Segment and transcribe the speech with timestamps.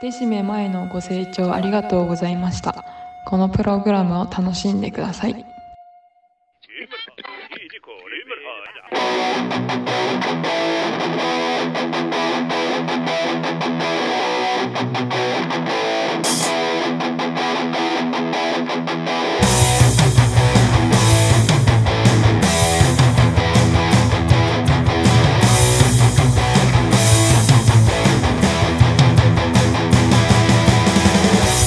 [0.00, 2.84] デシメ前のご清聴ありがとうございました。
[3.24, 5.44] このプログラムを楽しんでください。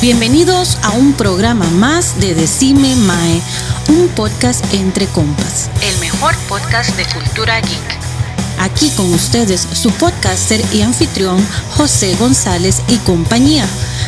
[0.01, 3.39] Bienvenidos a un programa más de Decime Mae,
[3.87, 5.69] un podcast entre compas.
[5.83, 7.99] El mejor podcast de cultura geek.
[8.57, 11.37] Aquí con ustedes su podcaster y anfitrión
[11.77, 13.67] José González y compañía.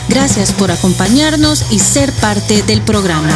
[0.10, 3.30] Gracias por acompañarnos y ser parte del programa.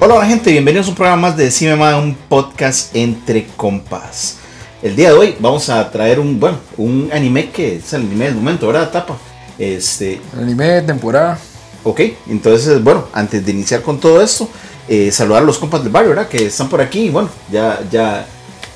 [0.00, 4.38] Hola, hola gente, bienvenidos a un programa más de Decime Mae, un podcast entre compas.
[4.82, 8.26] El día de hoy vamos a traer un, bueno, un anime que es el anime
[8.26, 9.16] del momento, ¿verdad, Tapa?
[9.58, 11.38] Este, Anime de temporada.
[11.82, 14.48] ok, entonces, bueno, antes de iniciar con todo esto,
[14.88, 16.28] eh, saludar a los compas del barrio, ¿verdad?
[16.28, 18.26] Que están por aquí, bueno, ya, ya,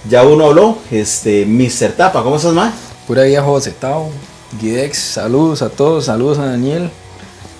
[0.08, 1.92] ya uno habló, este, Mr.
[1.96, 2.70] Tapa, ¿cómo estás, Mae?
[3.06, 4.10] Pura vida José Tao.
[4.60, 6.90] Guidex, saludos a todos, saludos a Daniel.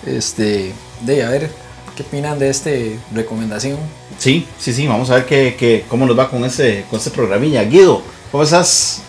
[0.06, 1.50] Este, de a ver,
[1.94, 3.76] ¿qué opinan de este recomendación?
[4.18, 7.10] Sí, sí, sí, vamos a ver qué, qué- cómo nos va con ese, con este
[7.10, 7.62] programilla.
[7.64, 9.02] Guido, ¿cómo estás?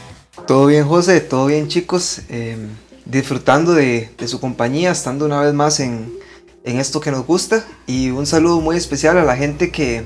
[0.48, 2.22] Todo bien, José, todo bien, chicos.
[2.30, 2.58] Eh,
[3.06, 6.12] disfrutando de, de su compañía, estando una vez más en,
[6.64, 7.64] en esto que nos gusta.
[7.88, 10.04] Y un saludo muy especial a la gente que,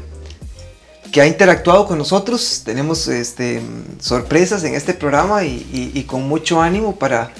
[1.11, 2.61] que ha interactuado con nosotros.
[2.65, 3.61] Tenemos este,
[3.99, 7.31] sorpresas en este programa y, y- y con mucho ánimo para,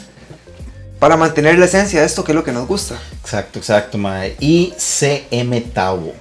[1.00, 3.00] para mantener la esencia de esto que es lo que nos gusta.
[3.22, 4.36] Exacto, exacto, Mae.
[4.40, 6.14] Y CM Tavo.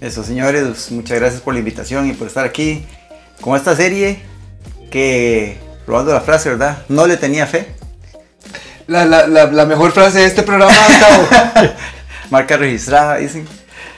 [0.00, 2.84] Eso, señores, muchas gracias por la invitación y por estar aquí
[3.40, 4.20] con esta serie
[4.90, 6.82] que, probando la frase, ¿verdad?
[6.88, 7.68] No le tenía fe.
[8.86, 11.70] La, la- la- la mejor frase de este programa, Gustavo.
[12.30, 13.46] Marca registrada, dicen.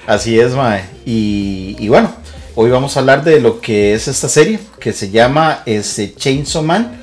[0.07, 0.85] Así es, Mae.
[1.05, 2.13] Y, y bueno,
[2.55, 6.63] hoy vamos a hablar de lo que es esta serie, que se llama este, Chainsaw
[6.63, 7.01] Man.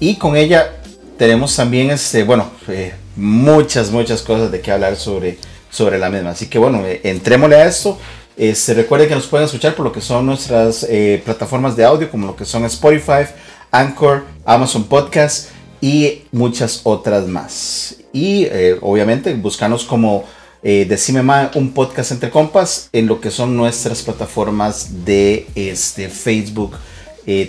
[0.00, 0.72] Y con ella
[1.16, 5.38] tenemos también, este, bueno, eh, muchas, muchas cosas de qué hablar sobre,
[5.70, 6.30] sobre la misma.
[6.30, 7.98] Así que bueno, eh, entrémosle a esto.
[8.38, 12.08] Este, recuerden que nos pueden escuchar por lo que son nuestras eh, plataformas de audio,
[12.08, 13.26] como lo que son Spotify,
[13.72, 15.48] Anchor, Amazon Podcast
[15.80, 17.96] y muchas otras más.
[18.12, 20.24] Y eh, obviamente buscanos como
[20.62, 26.08] eh, Decime Mae, un podcast entre compas en lo que son nuestras plataformas de este,
[26.08, 26.76] Facebook,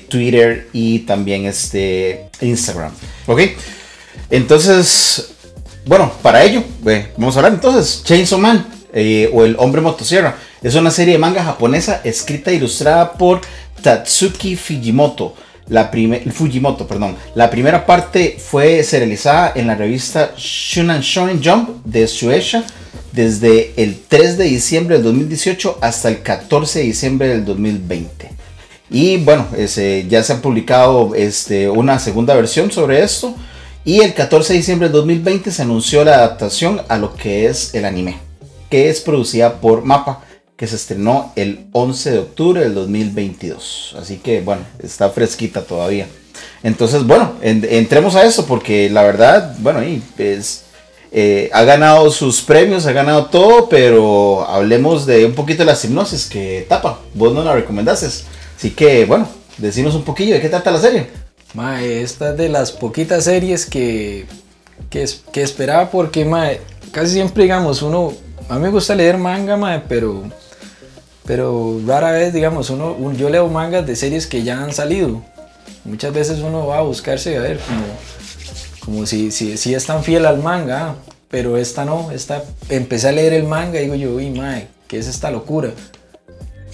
[0.09, 2.91] Twitter y también este, Instagram.
[3.27, 3.41] ¿Ok?
[4.31, 5.33] Entonces,
[5.85, 6.63] bueno, para ello,
[7.15, 10.37] vamos a hablar entonces, Chainsaw Man eh, o El Hombre Motosierra.
[10.61, 13.41] Es una serie de manga japonesa escrita e ilustrada por
[13.81, 15.33] Tatsuki Fujimoto.
[15.67, 15.91] La
[16.33, 17.15] Fujimoto, perdón.
[17.35, 22.63] La primera parte fue serializada en la revista Shunan Shonen Jump de Shueisha
[23.11, 28.31] desde el 3 de diciembre del 2018 hasta el 14 de diciembre del 2020.
[28.89, 33.35] Y bueno, ese, ya se ha publicado este, una segunda versión sobre esto.
[33.85, 37.73] Y el 14 de diciembre del 2020 se anunció la adaptación a lo que es
[37.75, 38.17] el anime,
[38.69, 40.23] que es producida por Mapa,
[40.57, 43.95] que se estrenó el 11 de octubre del 2022.
[43.99, 46.07] Así que bueno, está fresquita todavía.
[46.63, 50.63] Entonces, bueno, en- entremos a eso porque la verdad, bueno, y es,
[51.11, 55.77] eh, ha ganado sus premios, ha ganado todo, pero hablemos de un poquito de la
[55.81, 56.99] hipnosis que tapa.
[57.13, 58.07] Vos no la recomendaste.
[58.57, 61.07] Así que, bueno, decinos un poquillo de qué trata la serie.
[61.53, 64.25] Mae, esta es de las poquitas series que,
[64.89, 68.13] que, que esperaba porque, mae, casi siempre, digamos, uno,
[68.49, 70.23] a mí me gusta leer manga, mae, pero,
[71.25, 75.21] pero rara vez, digamos, uno, un- yo leo mangas de series que ya han salido.
[75.85, 77.83] Muchas veces uno va a buscarse, a ver, como,
[78.85, 80.95] como si, si, si es tan fiel al manga,
[81.29, 84.97] pero esta no, esta, empecé a leer el manga y digo yo, uy, mae, ¿qué
[84.99, 85.69] es esta locura?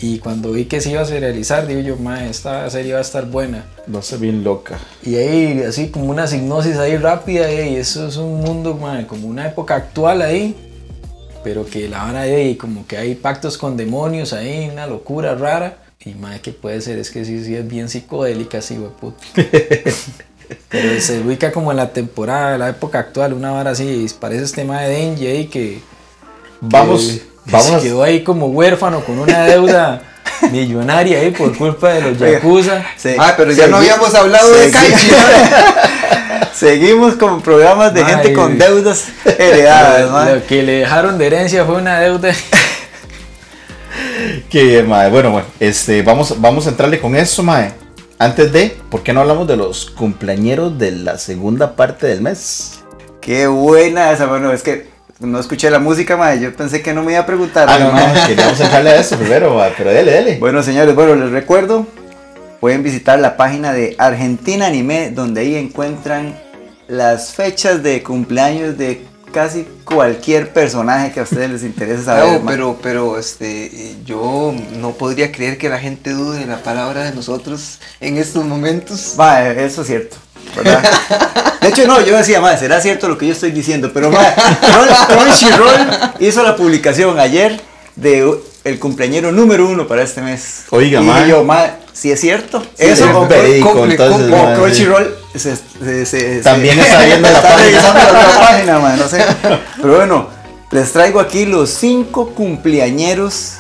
[0.02, 3.02] Y cuando vi que se iba a serializar, digo yo, mae, esta serie va a
[3.02, 3.64] estar buena.
[3.88, 4.78] No sé, bien loca.
[5.06, 9.28] Y ahí, así como una hipnosis ahí rápida, y eso es un mundo, mae, como
[9.28, 10.56] una época actual ahí,
[11.46, 15.78] pero que la van ahí, como que hay pactos con demonios ahí, una locura rara.
[16.04, 16.98] Y mae, ¿qué puede ser?
[16.98, 19.24] Es que sí, sí es bien psicodélica, sí, puta.
[20.70, 24.64] pero se ubica como en la temporada, la época actual, una vara así, parece este
[24.66, 25.82] mae de Denji ahí que,
[26.62, 27.22] Vamos, que
[27.52, 27.68] vamos.
[27.68, 30.02] se quedó ahí como huérfano con una deuda
[30.52, 32.84] millonaria ahí por culpa de los yakuza.
[33.20, 35.10] Ah, pero ya no habíamos hablado de Kaichi.
[36.54, 40.36] Seguimos con programas de gente con deudas heredadas, Lo-.
[40.36, 42.34] Lo que le dejaron de herencia fue una deuda.
[44.50, 45.10] Qué bien, mae.
[45.10, 47.72] Bueno, bueno, este, vamos, vamos a entrarle con eso, mae.
[48.20, 52.80] antes de, ¿por qué no hablamos de los cumpleañeros de la segunda parte del mes?
[53.22, 54.88] Qué buena esa, bueno, es que
[55.20, 57.68] no escuché la música, mae, yo pensé que no me iba a preguntar.
[57.70, 60.38] Ah, no, no, queríamos entrarle a eso primero, pero dele, dele.
[60.40, 61.88] Bueno, señores, bueno, les recuerdo,
[62.66, 66.36] pueden visitar la página de Argentina Anime, donde ahí encuentran
[66.88, 72.42] las fechas de cumpleaños de casi cualquier personaje que a ustedes les interese saber.
[72.42, 72.50] Ma.
[72.50, 77.14] pero, pero este, yo no podría creer que la gente dude de la palabra de
[77.14, 79.14] nosotros en estos momentos.
[79.16, 80.18] Ma, eso es cierto,
[80.56, 80.84] ¿verdad?
[81.62, 84.26] De hecho, no, yo decía, ma, será cierto lo que yo estoy diciendo, pero ma,
[84.36, 87.62] Crun- Crunchyroll hizo la publicación ayer
[87.96, 90.64] de el cumpleañero número uno para este mes.
[90.72, 91.18] Oiga, y ma.
[91.20, 92.62] dije yo, ma, si es cierto.
[92.62, 93.12] Sí, eso sí.
[94.56, 97.82] Crunchyroll se, se- se- También está viendo la está página.
[97.82, 99.24] la otra página, ma, no sé.
[99.82, 100.28] Pero bueno,
[100.72, 103.54] les traigo aquí los cinco cumpleañeros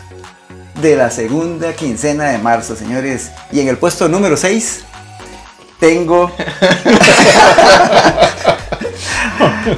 [0.82, 3.32] de la segunda quincena de marzo, señores.
[3.54, 4.82] Y en el puesto número 6
[5.80, 6.30] tengo.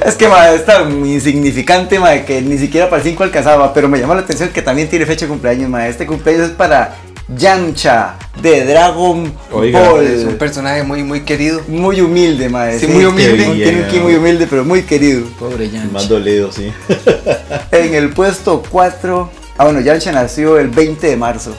[0.04, 3.98] es que ma, es tan insignificante que ni siquiera para el 5 alcanzaba, pero me
[3.98, 5.68] llamó la atención que también tiene fecha de cumpleaños.
[5.70, 5.86] Ma.
[5.86, 6.96] Este cumpleaños es para
[7.36, 10.06] Yamcha de Dragon Oiga, Ball.
[10.06, 11.60] Es un personaje muy, muy querido.
[11.68, 12.70] Muy humilde, ma.
[12.72, 13.44] Sí, muy humilde.
[13.54, 15.26] Tiene un- ki muy humilde, pero muy querido.
[15.38, 15.92] Pobre Jan.
[15.92, 16.72] Más dolido, sí.
[17.72, 21.54] En el puesto 4, ah bueno, Yamcha nació el 20 de marzo.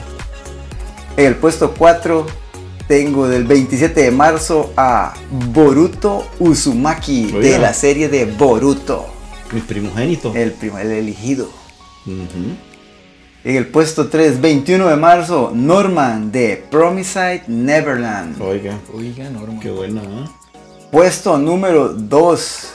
[1.16, 2.26] En el puesto 4
[2.88, 9.06] tengo del 27 de marzo a Boruto Uzumaki de la serie de Boruto,
[9.52, 10.32] Mi primogénito.
[10.34, 11.48] el primer elegido.
[12.06, 12.56] Ujú.
[13.42, 18.40] En el puesto 3, 21 de marzo, Norman de Promised Neverland.
[18.42, 19.58] Oiga, Oiga, Norma.
[19.60, 20.30] qué buena, ¿no?
[20.90, 22.68] Puesto número 2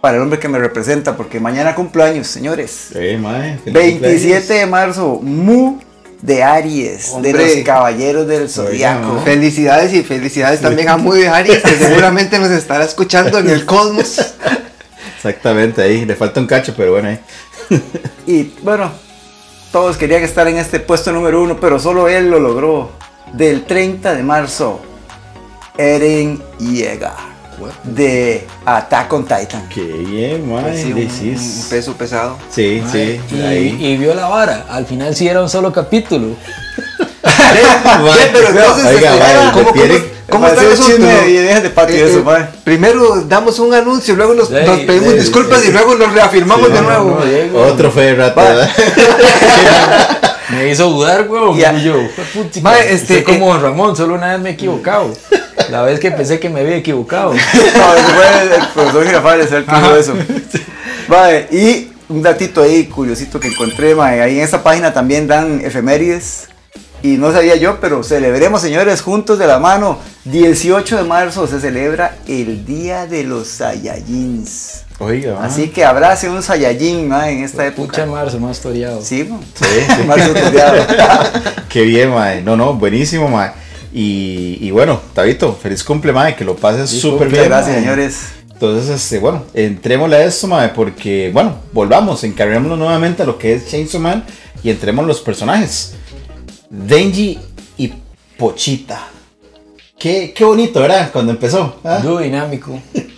[0.00, 2.88] para el hombre que me representa, porque mañana cumpleaños, señores.
[2.94, 3.58] Eh, mae.
[3.58, 5.78] feliz 27 de marzo, Mu
[6.22, 7.32] de Aries, Hombre.
[7.32, 9.14] de los Caballeros del Zodiaco.
[9.14, 9.22] ¿no?
[9.22, 13.64] Felicidades y felicidades también a Muy de Aries, que seguramente nos estará escuchando en el
[13.64, 14.34] cosmos.
[15.16, 16.04] Exactamente, ahí.
[16.04, 17.20] Le falta un cacho, pero bueno, ahí.
[18.26, 18.90] Y bueno,
[19.72, 22.90] todos querían estar en este puesto número uno, pero solo él lo logró.
[23.32, 24.80] Del 30 de marzo,
[25.76, 27.10] Eren Yeager,
[27.84, 29.68] de Attack on Titan.
[29.68, 30.74] Qué bien, mae.
[30.82, 32.38] Sí, Sí, un, un peso pesado.
[32.50, 33.76] sí, sí, Y, ahí.
[33.78, 34.64] y vio la vara.
[34.70, 36.28] Al final sí era un solo capítulo.
[37.22, 39.72] Oye, pero entonces, Oiga, este, mae, ¿cómo,
[40.30, 41.06] cómo, está el asunto?
[41.06, 42.46] de patio eso, mae.
[42.64, 45.68] Primero damos un anuncio, luego nos, Sí, nos pedimos sí, disculpas sí.
[45.68, 47.18] y luego nos reafirmamos Sí, de no, nuevo.
[47.20, 48.44] No, Diego, Otro fe de rato, Va.
[48.48, 48.70] ¿verdad?
[50.50, 51.58] Me hizo dudar, weón.
[51.58, 51.72] Ya.
[51.74, 52.62] Y yo, "Fue putica".
[52.70, 55.12] Mae, este, Estoy como Don Ramón, solo una vez me he equivocado.
[55.70, 57.32] La vez que pensé que me había equivocado.
[57.54, 60.14] No, fue el profesor Girafales el que hizo eso.
[61.08, 65.60] Vale, y un datito ahí curiosito que encontré, mae, ahí en esta página también dan
[65.62, 66.48] efemérides.
[67.02, 69.98] Y no sabía yo, pero celebremos, señores, juntos de la mano.
[70.24, 74.82] 18 de marzo se celebra el Día de los Saiyajins.
[74.98, 75.46] Oiga, mae.
[75.46, 78.06] Así que abrace un Saiyajin mae, en esta Pucha época.
[78.06, 79.00] marzo, más toreado.
[79.02, 79.40] Sí, mo.
[79.54, 79.64] Sí,
[79.96, 80.02] sí.
[80.06, 80.84] Más estudiado.
[81.68, 82.42] Qué bien, mae.
[82.42, 83.52] No, no, buenísimo, mae.
[83.92, 86.34] Y, y bueno, Tabito, feliz cumple, mae.
[86.34, 87.44] Que lo pases súper Muchas bien.
[87.44, 88.18] gracias, señores.
[88.52, 93.54] Entonces, este, bueno, entrémosle a esto, mae, porque, bueno, volvamos, encarguémonos nuevamente a lo que
[93.54, 94.24] es Chainsaw Man
[94.64, 95.94] y entremos en los personajes.
[96.70, 97.38] Denji
[97.76, 97.92] y
[98.36, 99.08] Pochita.
[99.98, 101.10] Qué, qué bonito, ¿verdad?
[101.12, 101.80] Cuando empezó.
[101.84, 101.98] ¿ah?
[102.02, 102.80] Dúo dinámico.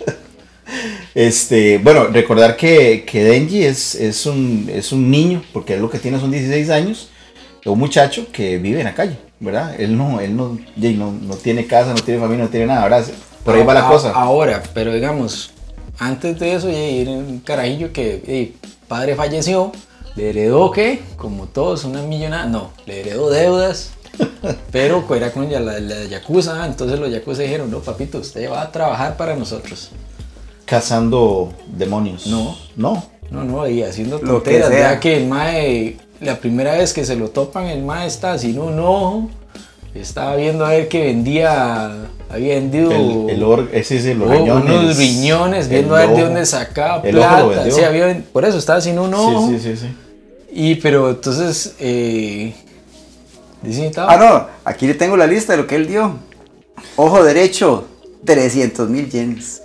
[1.13, 5.89] Este, bueno, recordar que, que Denji es, es, un, es un niño, porque él lo
[5.89, 7.09] que tiene son 16 años,
[7.65, 9.75] un muchacho que vive en la calle, ¿verdad?
[9.77, 13.05] Él no, él no, no, no tiene casa, no tiene familia, no tiene nada, ¿verdad?
[13.43, 14.11] Por ahí va la A- cosa.
[14.11, 15.51] Ahora, pero digamos,
[15.99, 18.53] antes de eso, era un carajillo que
[18.87, 19.73] padre falleció,
[20.15, 23.91] le heredó que, como todos, una millonada, no, le heredó deudas,
[24.71, 28.61] pero era con ya la, la Yakuza, entonces los Yakuza dijeron, no, papito, usted va
[28.61, 29.89] a trabajar para nosotros.
[30.65, 32.27] Cazando demonios.
[32.27, 32.55] No.
[32.75, 33.03] No.
[33.29, 34.77] No, no, y haciendo Lo que tonteras, sea.
[34.77, 38.59] vea que el mae, la primera vez que se lo topan, el mae está sin
[38.59, 39.29] un ojo,
[39.95, 41.85] estaba viendo a ver que vendía,
[42.29, 42.91] había vendido...
[42.91, 44.69] El, el or, ese es el Oh, riñones.
[44.81, 47.69] unos riñones, viendo a ver de dónde sacaba plata.
[47.71, 49.47] Sí, había- por eso estaba sin un ojo.
[49.47, 49.95] Sí, sí, sí, sí.
[50.51, 52.53] Y pero entonces, eh,
[53.97, 56.15] Ah, no, aquí le tengo la lista de lo que él dio.
[56.95, 57.85] Ojo derecho,
[58.25, 59.61] 300 mil yenes.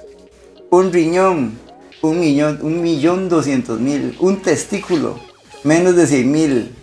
[0.71, 1.59] Un riñón,
[2.03, 4.15] un millón, un millón doscientos mil.
[4.21, 5.19] Un testículo,
[5.65, 6.75] menos de 100 mil.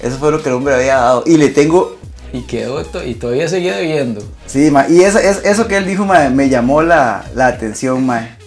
[0.00, 1.24] Eso fue lo que el hombre había dado.
[1.26, 1.96] Y le tengo,
[2.32, 4.22] y quedó y todavía seguía debiendo.
[4.46, 8.06] sí, ma, y esa- es- eso que él dijo ma, me llamó la, la atención,
[8.06, 8.38] ma.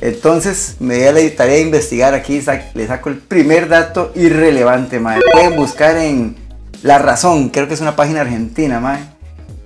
[0.00, 4.12] Entonces me di a la tarea de investigar aquí, sa- le saco el primer dato
[4.14, 5.16] irrelevante, ma.
[5.32, 6.36] Pueden buscar en
[6.82, 8.98] La Razón, creo que es una página argentina, ma.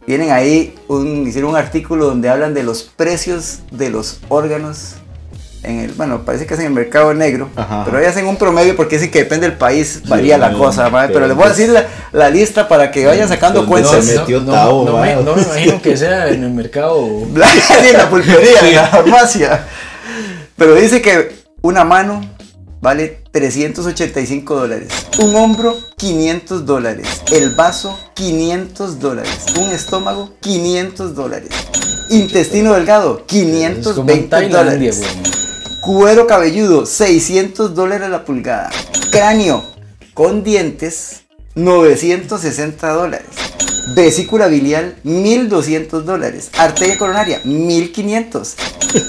[0.06, 4.94] tienen ahí, un, hicieron un artículo donde hablan de los precios de los órganos
[5.62, 7.82] en el, bueno, parece que es en el mercado negro, Ajá.
[7.84, 10.58] pero ahí hacen un promedio porque dicen que depende del país, varía Sí, la no,
[10.58, 13.60] cosa, mae, pero pero les voy a decir la, la lista para que vayan sacando
[13.62, 14.06] ¿Dónde cuentas.
[14.26, 15.22] no, Tavo, no, me, mae?
[15.22, 17.06] no me imagino que sea en el mercado.
[17.34, 19.66] Sí, en la pulpería, en la farmacia.
[20.60, 22.20] Pero dice que una mano
[22.82, 24.88] vale 385 dólares.
[25.18, 27.22] Un hombro, 500 dólares.
[27.32, 29.46] El vaso, 500 dólares.
[29.58, 31.48] Un estómago, 500 dólares.
[32.10, 35.02] Intestino delgado, Es como en 520 Tailandia, dólares.
[35.80, 38.68] Cuero cabelludo, 600 dólares la pulgada.
[39.10, 39.64] Cráneo
[40.12, 41.22] con dientes,
[41.54, 43.28] 960 dólares.
[43.88, 46.50] Vesícula biliar, 1200 dólares.
[46.56, 48.54] Arteria coronaria, 1500.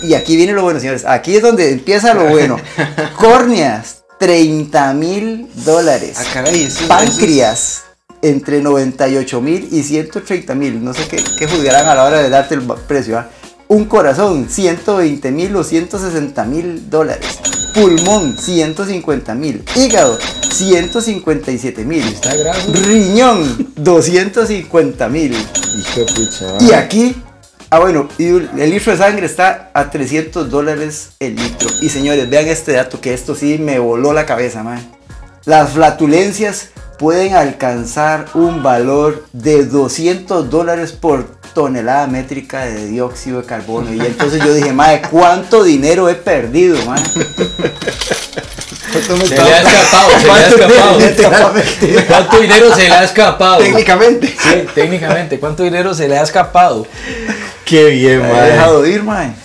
[0.04, 1.06] Y aquí viene lo bueno, señores.
[1.06, 2.58] Aquí es donde empieza lo bueno.
[3.18, 6.18] Córneas, 30 mil dólares.
[6.20, 7.84] Ah, caray, eso- Páncreas,
[8.22, 10.84] entre 98 mil y 130 mil.
[10.84, 13.18] No sé qué, qué juzgarán a la hora de darte el precio.
[13.18, 13.30] ¿ah?
[13.68, 17.40] Un corazón, 120 mil o 160 mil dólares.
[17.74, 19.64] Pulmón, 150 mil.
[19.76, 20.18] Hígado,
[20.52, 22.04] 157 mil.
[22.86, 25.36] Riñón, 250 mil.
[26.60, 27.16] Y aquí,
[27.70, 31.70] ah bueno, y el litro de sangre está a 300 dólares el litro.
[31.82, 34.82] Y señores, vean este dato que esto sí me voló la cabeza, man.
[35.46, 43.48] Las flatulencias pueden alcanzar un valor de 200 dólares por tonelada métrica de dióxido de
[43.48, 43.94] carbono.
[43.94, 47.04] Y entonces yo dije, madre, ¿cuánto dinero he perdido, man?
[48.92, 51.00] Se le ha escapado, se le ha escapado.
[51.00, 52.06] Literalmente.
[52.08, 53.58] ¿Cuánto dinero se le ha escapado?
[53.60, 54.28] Técnicamente.
[54.28, 56.86] Sí, técnicamente, ¿cuánto dinero se le ha escapado?
[57.66, 58.52] Qué bien, mae.
[58.52, 59.36] dejado de ir, man.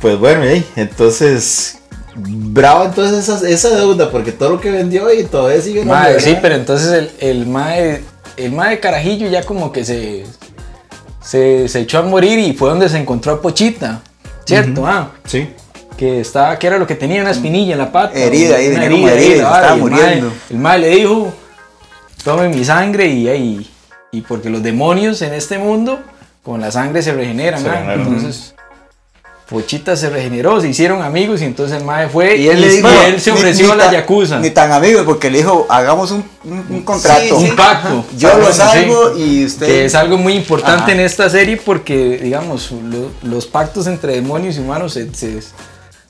[0.00, 0.44] Pues bueno,
[0.76, 1.78] entonces.
[2.18, 6.34] Bravo entonces esa, esa deuda, porque todo lo que vendió y todavía sigue Mae, sí,
[6.40, 8.02] pero entonces el, el mae,
[8.38, 10.24] el mae Carajillo ya como que se,
[11.26, 14.00] se, se echó a morir y fue donde se encontró a Pochita,
[14.44, 14.86] ¿cierto?
[14.86, 15.10] ah?
[15.24, 15.48] Sí.
[15.96, 18.18] Que estaba, que era lo que tenía una espinilla en la pata.
[18.18, 20.26] Herida ahí, herida, la vara, estaba y el muriendo.
[20.28, 21.32] mae- el mae le dijo,
[22.22, 23.70] tome mi sangre y, y,
[24.12, 26.00] y porque los demonios en este mundo
[26.42, 27.72] con la sangre se regeneran, Se ah.
[27.72, 28.00] regeneran.
[28.00, 28.54] entonces...
[29.48, 32.68] Pochita se regeneró, se hicieron amigos y entonces el mae fue y, Y él le
[32.68, 34.40] dijo, y él se ofreció ni a la Yakuza.
[34.40, 37.20] Ni tan amigos, porque le dijo, hagamos un, un- un contrato.
[37.22, 37.50] Sí, sí.
[37.50, 38.04] un pacto.
[38.18, 38.54] Yo lo Sí.
[38.58, 39.66] salvo y usted.
[39.66, 40.92] Que es algo muy importante Ajá.
[40.92, 45.38] en esta serie porque, digamos, lo- los pactos entre demonios y humanos se, se-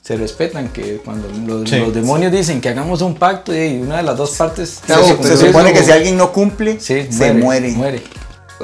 [0.01, 0.69] se respetan.
[0.69, 1.75] Que cuando los, Sí.
[1.77, 4.79] los demonios dicen que hagamos un pacto y una de las dos partes.
[4.87, 7.69] Se, se se supone que si alguien no cumple, sí, se muere.
[7.73, 8.01] muere.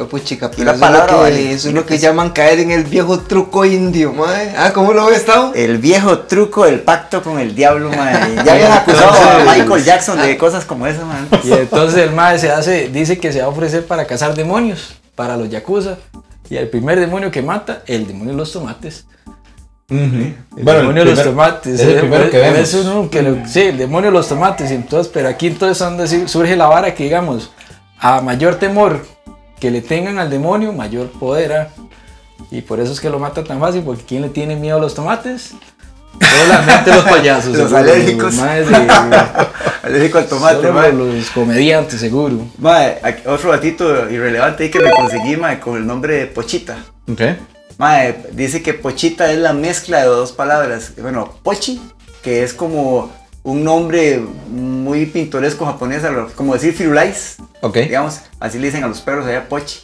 [0.10, 1.52] Pues, chica, Y pero la eso, palabra es lo que, vale.
[1.54, 4.54] eso es lo que llaman caer en el viejo truco indio, mae.
[4.58, 5.52] Ah, ¿cómo lo ves, Tao?
[5.54, 8.44] El viejo truco del pacto con el diablo, man.
[8.46, 11.28] Ya habían acusado a Michael Jackson de cosas como esa, man.
[11.44, 14.96] Y entonces el mae se hace, dice que se va a ofrecer para cazar demonios,
[15.16, 15.98] para los yakuza.
[16.50, 19.06] Y el primer demonio que mata, el demonio de los tomates.
[19.90, 21.80] El Bueno, el demonio de los tomates.
[21.80, 22.60] Es el eh, primero que eh, vemos.
[22.74, 24.72] es uno que lo- sí, el demonio de los tomates.
[24.72, 27.52] y Entonces, pero aquí entonces donde surge la vara que digamos,
[28.00, 29.06] a mayor temor
[29.64, 31.54] que le tengan al demonio, mayor poder.
[31.54, 31.70] ah.
[32.52, 34.82] Y por eso es que lo mata tan fácil, porque ¿quién le tiene miedo a
[34.82, 35.54] los tomates?
[36.20, 37.58] Solamente los payasos.
[37.58, 38.34] Los alérgicos.
[38.34, 42.46] dijo al tomate, solo los comediantes, seguro.
[43.26, 46.84] Otro datito irrelevante ahí que me conseguí, mae, con el nombre de Pochita.
[47.10, 47.22] Ok.
[47.78, 50.92] Mae, dice que Pochita es la mezcla de dos palabras.
[51.02, 51.82] Bueno, Pochi,
[52.22, 54.20] que es como un nombre
[54.50, 56.02] muy pintoresco japonés,
[56.36, 57.76] como decir Firulais, Ok.
[57.78, 59.80] digamos, así le dicen a los perros allá Pochi.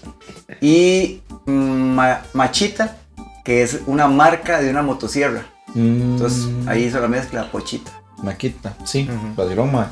[0.61, 2.97] Y ma- Machita,
[3.43, 5.45] que es una marca de una motosierra.
[5.75, 7.91] Entonces Mm, ahí hizo la mezcla Pochita.
[8.23, 9.91] Maquita, sí, vacilón, ma.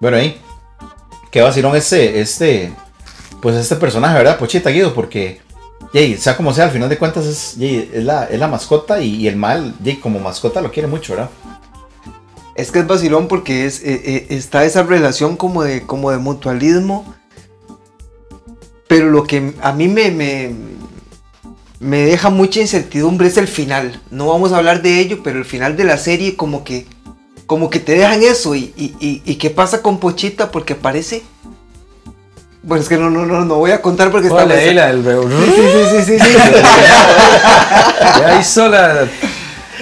[0.00, 0.40] Bueno, ahí.
[1.30, 2.72] Qué vacilón este, este,
[3.40, 4.38] pues este personaje, ¿verdad?
[4.38, 5.40] Pochita Guido, porque,
[5.92, 9.00] yey, sea como sea, al final de cuentas es, yey, es, la, es la mascota
[9.00, 11.30] y, y el mal, yey, como mascota lo quiere mucho, ¿verdad?
[12.60, 16.18] Es que es vacilón porque es, eh, eh, está esa relación como de, como de
[16.18, 17.14] mutualismo.
[18.88, 20.52] Pero lo que a mí me, me,
[21.78, 24.00] me deja mucha incertidumbre es el final.
[24.10, 26.86] No vamos a hablar de ello, pero el final de la serie como que,
[27.46, 28.54] como que te dejan eso.
[28.54, 30.50] ¿Y, y, y- y qué pasa con Pochita?
[30.50, 31.22] Porque parece...
[32.62, 34.42] Bueno, es que no, no, no, no voy a contar porque está...
[34.42, 36.36] Ahí la del Sí, sí, sí, sí, sí.
[38.20, 39.08] Ya hizo la.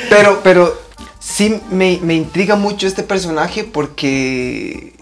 [0.09, 0.88] Pero, pero
[1.29, 4.95] sí me, me intriga mucho este personaje porque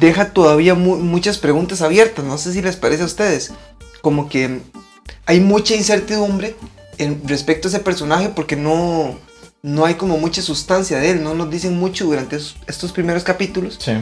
[0.00, 2.24] deja todavía mu- muchas preguntas abiertas.
[2.24, 3.52] No sé si les parece a ustedes.
[4.02, 4.60] Como que
[5.26, 6.56] hay mucha incertidumbre
[6.98, 9.16] en, respecto a ese personaje porque no,
[9.62, 11.22] no hay como mucha sustancia de él.
[11.22, 13.78] No nos dicen mucho durante es- estos primeros capítulos.
[13.80, 13.92] Sí.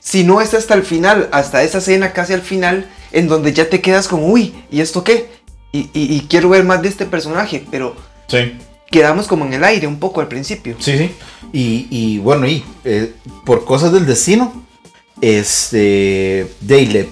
[0.00, 3.68] Si no es hasta el final, hasta esa escena casi al final, en donde ya
[3.68, 5.36] te quedas como, uy, ¿y esto qué?
[5.70, 7.94] y, y- y quiero ver más de este personaje, pero
[8.26, 8.56] Sí.
[8.90, 10.76] Quedamos como en el aire un poco al principio.
[10.78, 11.10] Sí, sí.
[11.52, 13.12] Y, y bueno, y eh,
[13.44, 14.64] por cosas del destino,
[15.20, 17.08] este, Dale,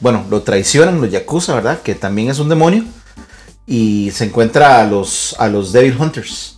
[0.00, 1.80] bueno, lo traicionan los Yakuza, ¿verdad?
[1.82, 2.84] Que también es un demonio.
[3.66, 6.56] Y se encuentra a los, a los Devil Hunters.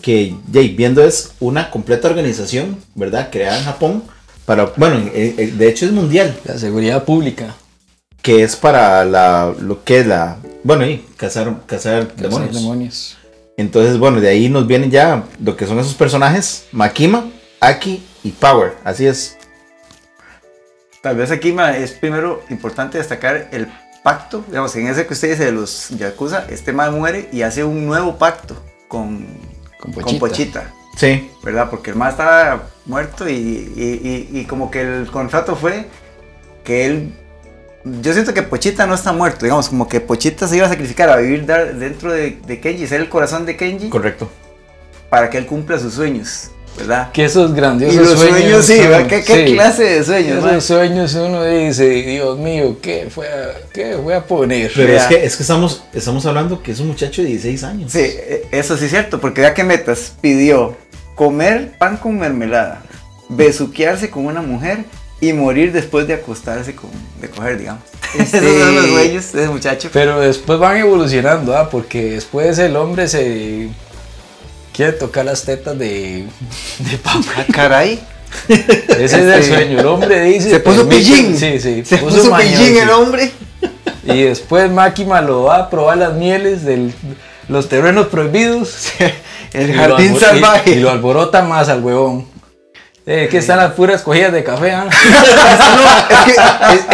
[0.00, 3.28] Que, Jay, viendo es una completa organización, ¿verdad?
[3.30, 4.02] Creada en Japón.
[4.44, 6.36] Para, bueno, de hecho es mundial.
[6.44, 7.54] La seguridad pública.
[8.20, 12.54] Que es para la, lo que es la, bueno, y cazar, cazar Cazar demonios.
[12.54, 13.16] demonios.
[13.56, 17.30] Entonces, bueno, de ahí nos vienen ya lo que son esos personajes, Makima,
[17.60, 19.36] Aki y Power, así es.
[21.02, 23.68] Tal vez aquí es primero importante destacar el
[24.04, 27.64] pacto, digamos, en ese que usted dice de los Yakuza, este man muere y hace
[27.64, 28.56] un nuevo pacto
[28.88, 29.26] con,
[29.78, 29.92] Con.
[30.18, 31.70] Pochita, Sí, ¿verdad?
[31.70, 35.86] Porque el man estaba muerto y, y- y- y como que el contrato fue
[36.64, 37.14] que él...
[37.84, 41.08] Yo siento que Pochita no está muerto, digamos, como que Pochita se iba a sacrificar
[41.10, 44.30] a vivir dentro de, de Kenji, ser el corazón de Kenji, correcto.
[45.10, 47.10] para que él cumpla sus sueños, ¿verdad?
[47.10, 49.06] Que esos grandiosos Y los sueños, sí, son- ¿verdad?
[49.08, 49.54] ¿Qué, qué sí.
[49.54, 50.44] clase de sueños?
[50.46, 54.70] Esos sueños uno dice, Dios mío, ¿qué fue a, qué voy a poner?
[54.74, 55.02] Pero Vea.
[55.02, 57.90] es que, es que estamos, estamos hablando que es un muchacho de 16 años.
[57.92, 60.76] Sí, e- eso sí es cierto, porque ya que Metas pidió
[61.16, 62.80] comer pan con mermelada,
[63.28, 64.84] besuquearse con una mujer
[65.22, 67.82] y morir después de acostarse con, de coger, digamos.
[68.18, 69.88] Este- Esos son los sueños de ese muchacho.
[69.92, 71.70] Pero después van evolucionando, ¿ah?
[71.70, 73.68] porque después el hombre se
[74.74, 76.26] quiere tocar las tetas de,
[76.78, 77.26] de papi.
[77.36, 78.00] Ah, caray.
[78.48, 79.78] Ese es el Este, sueño.
[79.80, 80.50] El hombre dice.
[80.50, 81.38] Se puso pillín.
[81.38, 81.84] Sí, sí.
[81.84, 83.30] Se puso pillín el hombre.
[84.04, 86.90] Y después Máquima lo va a probar las mieles de
[87.48, 88.86] los terrenos prohibidos.
[89.52, 90.70] El jardín y- salvaje.
[90.72, 92.26] Y, lo alborota más al huevón.
[93.04, 94.84] Eh, que están las puras cogidas de café, ¿ah?
[94.88, 96.32] No, es que,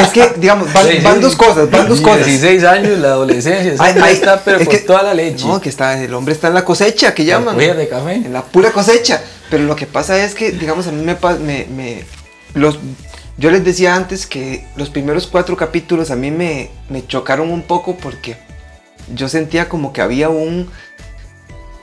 [0.01, 1.21] es, es que, digamos, van, Sí, sí, van sí.
[1.21, 2.25] dos cosas, van dos cosas.
[2.25, 5.45] 16 años, la adolescencia, Ay, ay, está, pero es con que- toda la leche.
[5.47, 7.55] No, que está, el hombre está en la cosecha, que llaman.
[7.57, 8.15] cogidas de café.
[8.15, 9.21] En la pura cosecha.
[9.51, 12.05] Pero lo que pasa es que, digamos, a mí me, me, me-
[12.55, 12.79] los,
[13.37, 17.63] yo les decía antes que los primeros cuatro capítulos a mí me, me chocaron un
[17.63, 18.39] poco porque
[19.15, 20.71] yo sentía como que había un,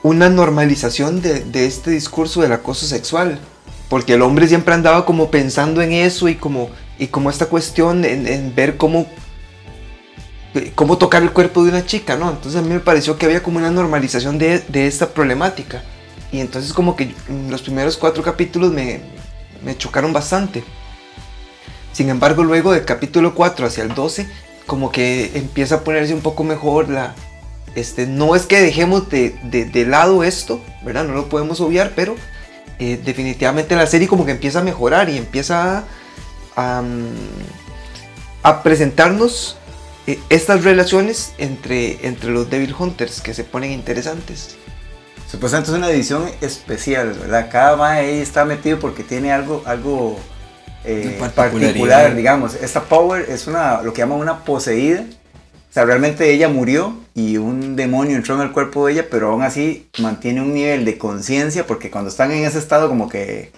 [0.02, 3.38] una normalización de, de este discurso del acoso sexual.
[3.88, 8.04] Porque el hombre siempre andaba como pensando en eso y como, y como esta cuestión
[8.04, 9.06] en, en ver cómo,
[10.74, 12.30] cómo tocar el cuerpo de una chica, ¿no?
[12.30, 15.82] Entonces a mí me pareció que había como una normalización de, de esta problemática.
[16.32, 17.14] Y entonces como que
[17.48, 19.00] los primeros cuatro capítulos me,
[19.64, 20.64] me chocaron bastante.
[21.92, 24.28] Sin embargo, luego del capítulo 4 hacia el 12,
[24.66, 27.14] como que empieza a ponerse un poco mejor la...
[27.74, 31.04] Este, no es que dejemos de, de- de lado esto, ¿verdad?
[31.04, 32.16] No lo podemos obviar, pero
[32.78, 35.84] eh, definitivamente la serie como que empieza a mejorar y empieza a,
[36.78, 37.06] a, mm,
[38.42, 39.56] a presentarnos
[40.06, 44.56] eh, estas relaciones entre, entre los Devil Hunters que se ponen interesantes.
[45.28, 47.48] Supuestamente es una edición especial, ¿verdad?
[47.50, 50.16] Cada mae ahí está metido porque tiene algo, algo
[50.84, 52.54] eh, particular, digamos.
[52.54, 55.04] Esta Power es una, lo que llaman una poseída.
[55.76, 59.32] O sea, realmente ella murió y un demonio entró en el cuerpo de ella, pero
[59.32, 63.52] aún así mantiene un nivel de conciencia porque cuando están en ese estado como que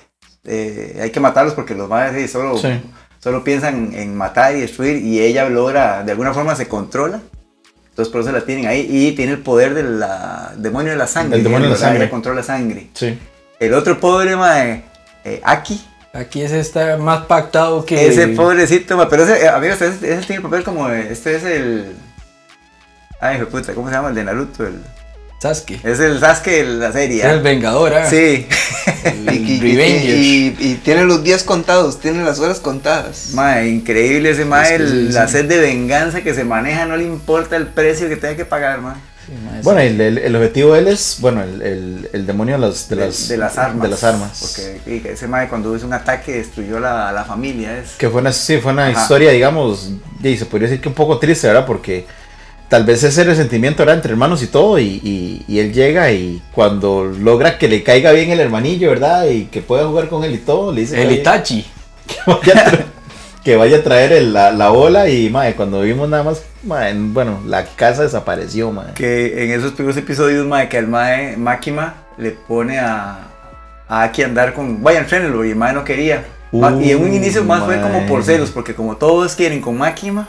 [0.44, 2.70] eh, hay que matarlos porque los madres solo, Sí.
[3.22, 7.20] solo piensan en matar y destruir y ella logra, de alguna forma se controla.
[7.90, 10.02] Entonces por eso la tienen ahí y tiene el poder del
[10.56, 11.36] demonio de la sangre.
[11.38, 12.02] El demonio de la sangre.
[12.02, 12.88] Ella controla sangre.
[12.94, 13.16] Sí.
[13.60, 14.82] El otro pobre, mae,
[15.24, 15.80] eh, Aki.
[16.14, 18.08] Aquí ese está más pactado que.
[18.08, 21.36] Ese pobrecito, mae, pero ese, eh, amigos, ese, ese tiene el papel como, de- este
[21.36, 21.94] es el...
[23.20, 24.08] Ay, hijo de puta, ¿cómo se llama?
[24.10, 24.66] El de Naruto.
[24.66, 24.80] El,
[25.40, 25.80] Sasuke.
[25.84, 27.20] es el Sasuke de la serie.
[27.24, 28.08] Es el Vengador, ¿ah?
[28.10, 28.46] Sí.
[29.04, 33.30] El Y, y- y- y tiene los días contados, tiene las horas contadas.
[33.34, 35.32] Mae, increíble ese mae, Es que sí, la sí.
[35.32, 38.80] sed de venganza que se maneja, no le importa el precio que tenga que pagar,
[38.80, 38.94] mae.
[39.26, 42.54] Sí, ma, Bueno, el, el- el objetivo de él es, bueno, el, el- el demonio
[42.58, 43.82] de las, de, De, las, de las armas.
[43.82, 44.38] De las armas.
[44.40, 47.78] Porque ese mae cuando hizo un ataque destruyó la, la familia.
[47.78, 49.02] Es, Que fue una, sí, fue una Ajá.
[49.02, 49.90] historia, digamos,
[50.22, 51.64] y se podría decir que un poco triste, ¿verdad?
[51.66, 52.06] Porque
[52.68, 56.42] tal vez ese resentimiento era entre hermanos y todo, y, y- y él llega y
[56.52, 59.26] cuando logra que le caiga bien el hermanillo, ¿verdad?
[59.26, 61.66] Y que pueda jugar con él y todo, le dice que El vaya- Itachi.
[62.06, 62.84] que vaya a tra-
[63.44, 66.94] que vaya a traer el- la, la bola y, madre, cuando vimos nada más, madre,
[66.96, 68.92] bueno, la casa desapareció, madre.
[68.94, 73.28] que en esos primeros episodios, mae, que al mae Máquima le pone a,
[73.88, 74.82] a Aki a andar con.
[74.82, 76.24] Vaya, entrénelo, y el mae no quería.
[76.52, 78.26] Y en un Uh, inicio más fue como por mae.
[78.26, 80.28] celos, porque como todos quieren con Máquima,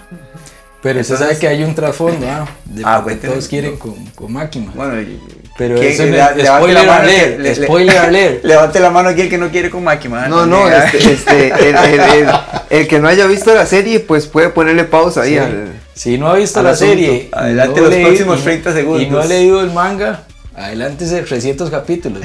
[0.82, 2.48] Pero usted Entonces- sabe que hay un trasfondo, ¿ah?
[2.66, 4.72] De Ah, porque todos quieren con, con Máquina.
[4.74, 5.20] bueno, y-
[5.58, 8.46] Pero ¿quién- eso le- la spoiler mano alert, que- le- le- spoiler alert.
[8.46, 10.28] Levante la mano aquí el que no quiere con Máquima.
[10.30, 12.30] No, no, este, este, el, el- el-
[12.70, 15.38] el que no haya visto la serie, pues puede ponerle pausa ahí Sí.
[15.38, 15.74] al.
[15.94, 16.94] Si no ha visto la asunto.
[16.94, 19.26] serie, Adelante no los leí- próximos y- 30 Y no segundos.
[19.26, 20.24] ha leído el manga,
[20.56, 22.22] adelántese 300 capítulos.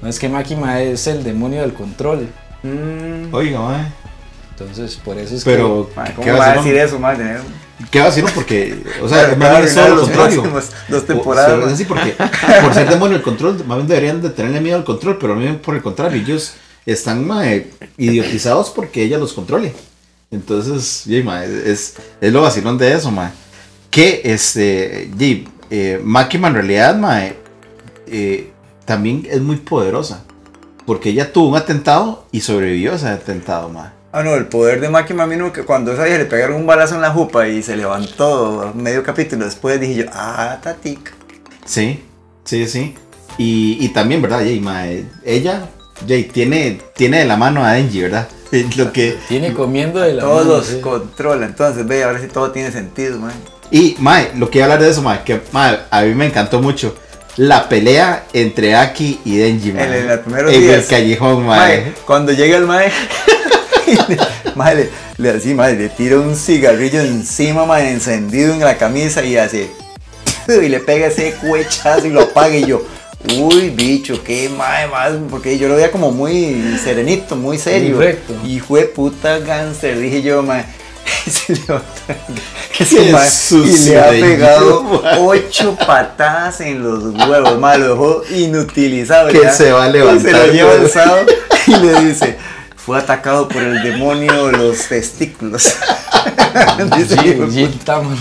[0.00, 2.28] No es que Makima es el demonio del control.
[2.62, 3.86] Mm, Oiga, mae.
[4.56, 7.16] Entonces, por eso es Pero, mae, ¿qué- ¿cómo ¿qué va a decir eso, mae?
[7.90, 8.30] ¿Qué vacilón?
[8.34, 10.62] Porque, o sea, Claro, más bien es todo lo los contrario.
[10.88, 11.64] dos temporadas.
[11.64, 12.14] o así porque
[12.62, 15.58] por ser demonio el control, más bien deberían de tenerle miedo al control, pero bien
[15.58, 16.54] por el contrario, ellos
[16.86, 19.72] están mae, idiotizados porque ella los controle.
[20.30, 23.30] Entonces, yeah, mae, es, es lo vacilón de eso, mae.
[23.90, 27.36] Que este, yeah, eh, Makima en realidad, mae,
[28.06, 28.50] eh,
[28.84, 30.24] también es muy poderosa.
[30.86, 33.90] Porque ella tuvo un atentado y sobrevivió a ese atentado, mae.
[34.12, 36.96] Ah, no, el poder de Máquina Mino que cuando esa vieja le pegaron un balazo
[36.96, 41.12] en la jupa y se levantó medio capítulo después, dije yo, ah, tatic.
[41.64, 42.02] Sí,
[42.44, 42.94] sí, sí.
[43.38, 44.38] Y, y también, ¿verdad?
[44.40, 45.68] Jay, mae, ella
[46.08, 48.26] Jay, tiene, tiene de la mano a Denji, ¿verdad?
[48.76, 50.80] Lo que, Tiene comiendo de la Todos mano, los sí.
[50.80, 53.32] controla, entonces ve, ahora sí todo tiene sentido, man.
[53.70, 56.26] y, mae, lo que iba a hablar de eso, mae, que mae, a mí me
[56.26, 56.96] encantó mucho.
[57.36, 60.00] La pelea entre Aki y Denji, mae.
[60.00, 60.10] En-
[60.50, 61.82] el callejón, mae.
[61.82, 62.90] Mae, cuando llega el mae,
[63.86, 68.76] y le- le, le así, mae, le tira un cigarrillo encima, mae, encendido en la
[68.76, 69.70] camisa y hace
[70.48, 72.82] y le pega ese cuechazo y lo apaga y yo,
[73.38, 77.96] uy, bicho, qué mae, más, porque yo lo veía como muy serenito, muy serio.
[77.96, 78.34] Muy recto.
[78.46, 80.42] Hijo de puta gánster, dije yo,
[81.26, 81.54] y se
[82.84, 83.28] se mae,
[83.64, 89.28] y le ha pegado ocho patadas en los huevos, lo dejó inutilizado.
[89.28, 91.26] Que se va a Y levantar, Se lo lleva alzado
[91.66, 92.36] y le dice,
[92.84, 95.74] fue atacado por el demonio de los testículos.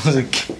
[0.06, 0.54] No sé qué.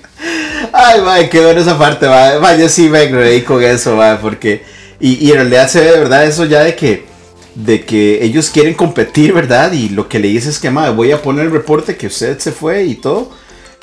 [0.74, 2.40] Ay, mae, qué buena esa parte, mae.
[2.40, 4.64] Mae, yo sí me reí con eso, mae, porque...
[5.00, 7.06] Y, y en realidad se ve de verdad eso ya de que...
[7.56, 9.72] De que ellos quieren competir, ¿verdad?
[9.74, 12.40] Y lo que le dice es que, mae, voy a poner el reporte que usted
[12.40, 13.32] se fue y todo.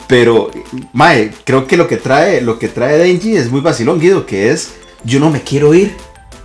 [0.06, 0.50] Pero,
[0.92, 4.50] mae, creo que lo que trae, lo que trae Denji es muy vacilón, Guido, que
[4.50, 4.70] es,
[5.04, 5.94] yo no me quiero ir.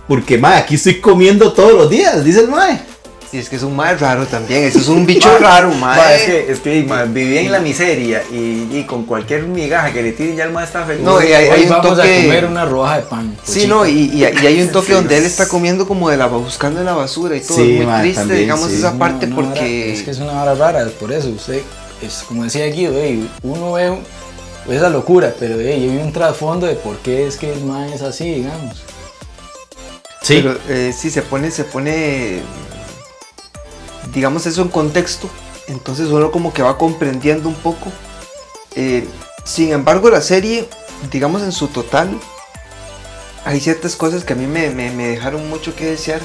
[0.08, 2.91] Porque, mae, aquí estoy comiendo todos los días, dice el mae.
[3.32, 4.62] Sí, es que es un mae raro también.
[4.64, 5.96] Eso es un bicho raro, mae.
[5.98, 9.90] Ma, es que, es que ma, vivía en la miseria y, y con cualquier migaja
[9.90, 11.02] que le tiren ya el ma está feliz.
[11.02, 13.34] No, y hay- un vamos toque- a comer una roja de pan.
[13.42, 16.18] Sí, no, y, y- y hay un toque Sí, donde él está comiendo como de
[16.18, 17.56] la buscando en la basura y todo.
[17.56, 18.76] Sí, es muy mae, triste, también, digamos, sí.
[18.76, 19.94] esa No, parte porque.
[19.94, 21.62] es que es una vara rara, por eso usted,
[22.02, 23.96] es como decía Guido, ey, uno ve
[24.68, 28.02] esa locura, pero ey, hay un trasfondo de por qué es que el man es
[28.02, 28.82] así, digamos.
[30.20, 30.34] Sí.
[30.42, 32.40] Pero eh, sí, se pone, se pone,
[34.12, 35.28] digamos eso en contexto,
[35.68, 37.90] entonces uno como que va comprendiendo un poco.
[38.74, 39.06] Eh,
[39.44, 40.68] sin embargo, la serie,
[41.10, 42.18] digamos en su total,
[43.44, 46.20] hay ciertas cosas que a mí me, me- me dejaron mucho que desear.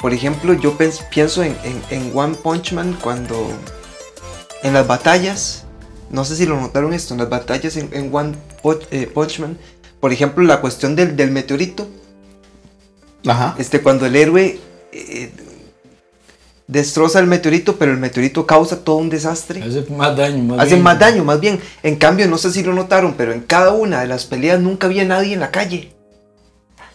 [0.00, 0.76] Por ejemplo, yo
[1.10, 3.48] pienso en, en- en One Punch Man cuando
[4.62, 5.64] en las batallas,
[6.10, 9.40] no sé si lo notaron esto, en las batallas en, en One Punch, eh, Punch
[9.40, 9.58] Man,
[10.00, 11.88] por ejemplo, la cuestión del, del meteorito.
[13.26, 13.54] Ajá.
[13.58, 14.60] Este, cuando el héroe
[14.92, 15.32] eh,
[16.66, 19.62] destroza el meteorito, pero el meteorito causa todo un desastre.
[19.62, 20.82] Hace más daño, más Hace bien.
[20.82, 21.60] más daño, más bien.
[21.82, 24.86] En cambio, no sé si lo notaron, pero en cada una de las peleas nunca
[24.86, 25.90] había nadie en la calle.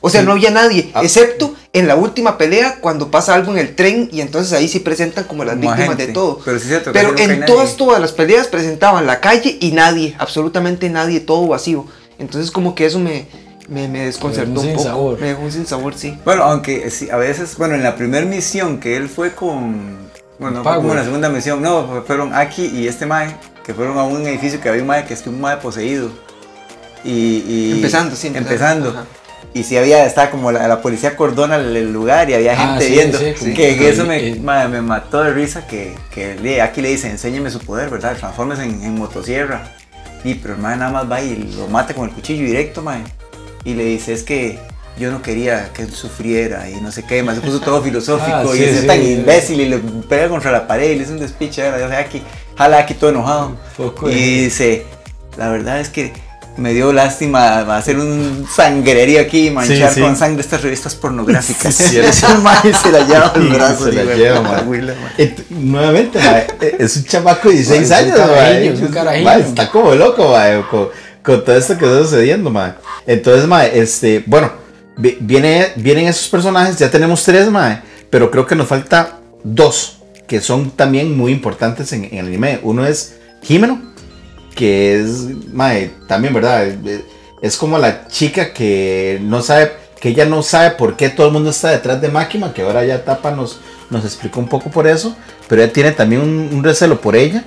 [0.01, 0.25] O sea, Sí.
[0.27, 1.01] no había nadie, Ah.
[1.03, 4.79] excepto en la última pelea cuando pasa algo en el tren y entonces ahí sí
[4.79, 6.39] presentan como las Como víctimas de todo.
[6.45, 10.89] Pero sí cierto, Pero en todas, todas las peleas presentaban la calle y nadie, absolutamente
[10.89, 11.85] nadie, todo vacío.
[12.17, 13.27] Entonces como que eso me,
[13.69, 15.17] me, me desconcertó un un poco.
[15.19, 16.17] Me dejó un sinsabor, sí.
[16.25, 19.97] Bueno, aunque sí, a veces, bueno, en la primera misión que él fue con,
[20.39, 23.73] bueno, no como en la segunda misión, no, fue- fueron Aki y este Mae, que
[23.73, 26.09] fueron a un edificio que había un Mae que es que un Mae poseído.
[27.03, 28.87] Y, y- Empezando, sí, empezando.
[28.89, 29.19] Empezando.
[29.53, 32.85] Y sí había, estaba como la, la policía cordona el, lugar y había Ah, gente
[32.85, 33.17] sí, viendo.
[33.17, 36.81] sí, que, que eso me, eh, mae, me mató de risa que, que le- Aki
[36.81, 38.15] le dice, enséñeme su poder, ¿verdad?
[38.17, 39.75] Transformes en, en motosierra.
[40.23, 43.01] Y pero el mae nada más va y lo mata con el cuchillo directo, mae.
[43.63, 44.59] Y le dice, es que
[44.97, 48.51] yo no quería que él sufriera y no sé qué, más se puso todo filosófico
[48.51, 49.13] Ah, y es sí, tan sí.
[49.13, 51.67] imbécil y le pega contra la pared y le hace un despiche.
[51.69, 52.21] O sea, Aki,
[52.57, 53.55] jala a Aki todo enojado.
[53.77, 54.85] Poco y dice,
[55.37, 56.13] la verdad es que
[56.57, 61.73] me dio lástima hacer un sangrerío aquí y manchar con sangre estas revistas pornográficas.
[61.75, 62.01] Se
[62.91, 63.85] la lleva al brazo.
[63.85, 64.65] se la lleva,
[65.49, 66.19] nuevamente,
[66.61, 69.29] eh, es un chamaco de 16 Mae, es un años, es un carajillo.
[69.31, 70.89] Está como loco, mae, con,
[71.23, 72.73] con todo esto que está sucediendo, mae.
[73.05, 74.51] Entonces, mae, este, bueno,
[74.97, 79.97] vi- viene, vienen esos personajes, ya tenemos tres, mae, pero creo que nos falta dos,
[80.27, 82.59] que son también muy importantes en, el anime.
[82.63, 83.81] Uno es Jimeno,
[84.55, 86.65] que es, mae, también, ¿verdad?
[86.67, 87.01] Es-
[87.41, 91.31] Es como la chica que no sabe, que ella no sabe por qué todo el
[91.33, 94.85] mundo está detrás de Máquina, que ahora ya Tapa nos, nos explicó un poco por
[94.87, 95.15] eso,
[95.47, 97.45] pero ella tiene también un, un recelo por ella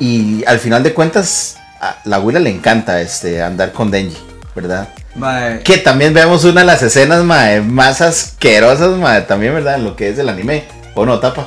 [0.00, 4.18] y al final de cuentas a la abuela le encanta este, andar con Denji,
[4.54, 4.88] ¿verdad?
[5.16, 9.76] Mae, Que también vemos una de las escenas mae, más asquerosas, mae, también, ¿verdad?
[9.76, 10.64] En lo que es el anime.
[10.94, 11.46] ¿O no, tapa?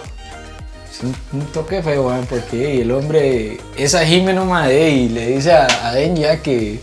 [0.92, 5.28] Es un, un toque feo, man, porque el hombre es a Jimeno Made y le
[5.28, 6.80] dice a, a Den ya que,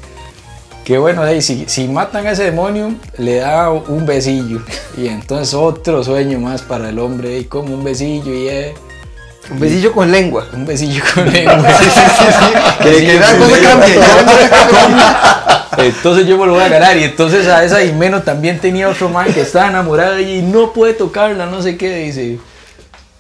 [0.85, 4.63] que bueno, ey, si, si matan a ese demonio, le da un besillo.
[4.97, 8.75] Y entonces otro sueño más para el hombre, y como un besillo y eh,
[9.51, 10.47] Un besillo con lengua.
[10.53, 11.57] un besillo con lengua.
[12.83, 13.95] Que, que vea cómo cambia.
[13.95, 14.97] ya no sé cómo-
[15.85, 16.97] Entonces yo me lo voy a ganar.
[16.99, 20.43] Y entonces a esa Jimeno también tenía otro man que estaba enamorado de ella y
[20.43, 22.39] no puede tocarla, no sé qué, dice.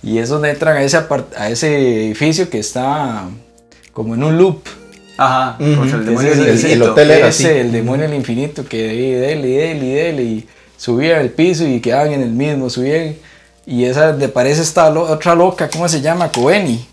[0.02, 3.24] Y es donde entran a ese, apart- a ese edificio que está
[3.92, 4.62] como en un loop.
[5.16, 5.74] Ajá, Ujú.
[5.80, 7.58] pues el demonio del el hotel era Ese, así.
[7.58, 11.66] el demonio del infinito, que de dele, y dele, y dele, y subían al piso
[11.66, 13.16] y quedaban en el mismo, subían.
[13.70, 16.32] Y esa de parece esta lo- otra loca, ¿cómo se llama?
[16.32, 16.84] Coeni.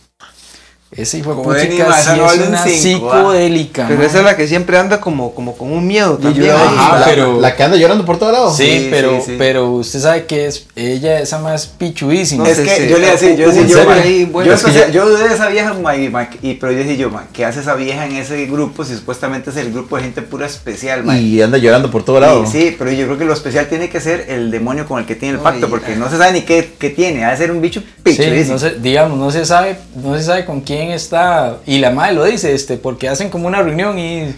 [0.89, 1.77] Ese hijo de sí
[2.17, 3.17] no es una cinco, ah.
[3.17, 3.85] psicodélica.
[3.89, 6.51] Pero esa es la que siempre anda como, como con un miedo también.
[6.55, 8.55] Ajá, la, pero- la que anda llorando por todos lados.
[8.55, 9.35] Sí, Sí, pero, sí, sí.
[9.37, 12.45] pero usted sabe que es ella esa más pichuísima.
[12.45, 12.87] No Es que sí.
[12.87, 15.35] yo le decía, yo decía, yo, ahí, bueno, yo, es que escuché- yo dudé de
[15.35, 18.05] esa vieja, ma, y, ma, y- pero yo dije yo, ma, ¿qué hace esa vieja
[18.05, 21.17] en ese grupo si supuestamente es el grupo de gente pura especial, ma?
[21.17, 22.49] Y anda llorando por todos lados.
[22.49, 25.15] sí, pero yo creo que lo especial tiene que ser el demonio con el que
[25.15, 27.59] tiene el pacto, porque no se sabe ni qué, qué tiene, ha de ser un
[27.61, 28.53] bicho Sí, pichuísimo.
[28.53, 31.57] no se, digamos, no se sabe, no se sabe con quién está.
[31.65, 34.33] Y la madre lo dice, este, porque hacen como una reunión y,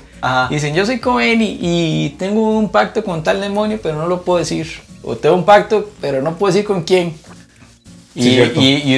[0.50, 4.22] dicen, yo soy Cohen y, y tengo un pacto con tal demonio, pero no lo
[4.24, 4.68] puedo decir.
[5.04, 7.14] O tengo un pacto, pero no puedo decir con quién.
[8.16, 8.22] Y,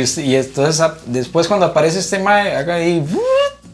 [0.07, 3.05] Sí, y, entonces a- después cuando aparece este mae, haga ahí,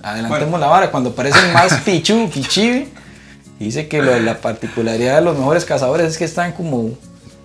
[0.02, 2.90] adelantemos la vara, cuando aparece el más pichu, pichibi,
[3.60, 6.90] dice que lo de la particularidad de los mejores cazadores es que están como,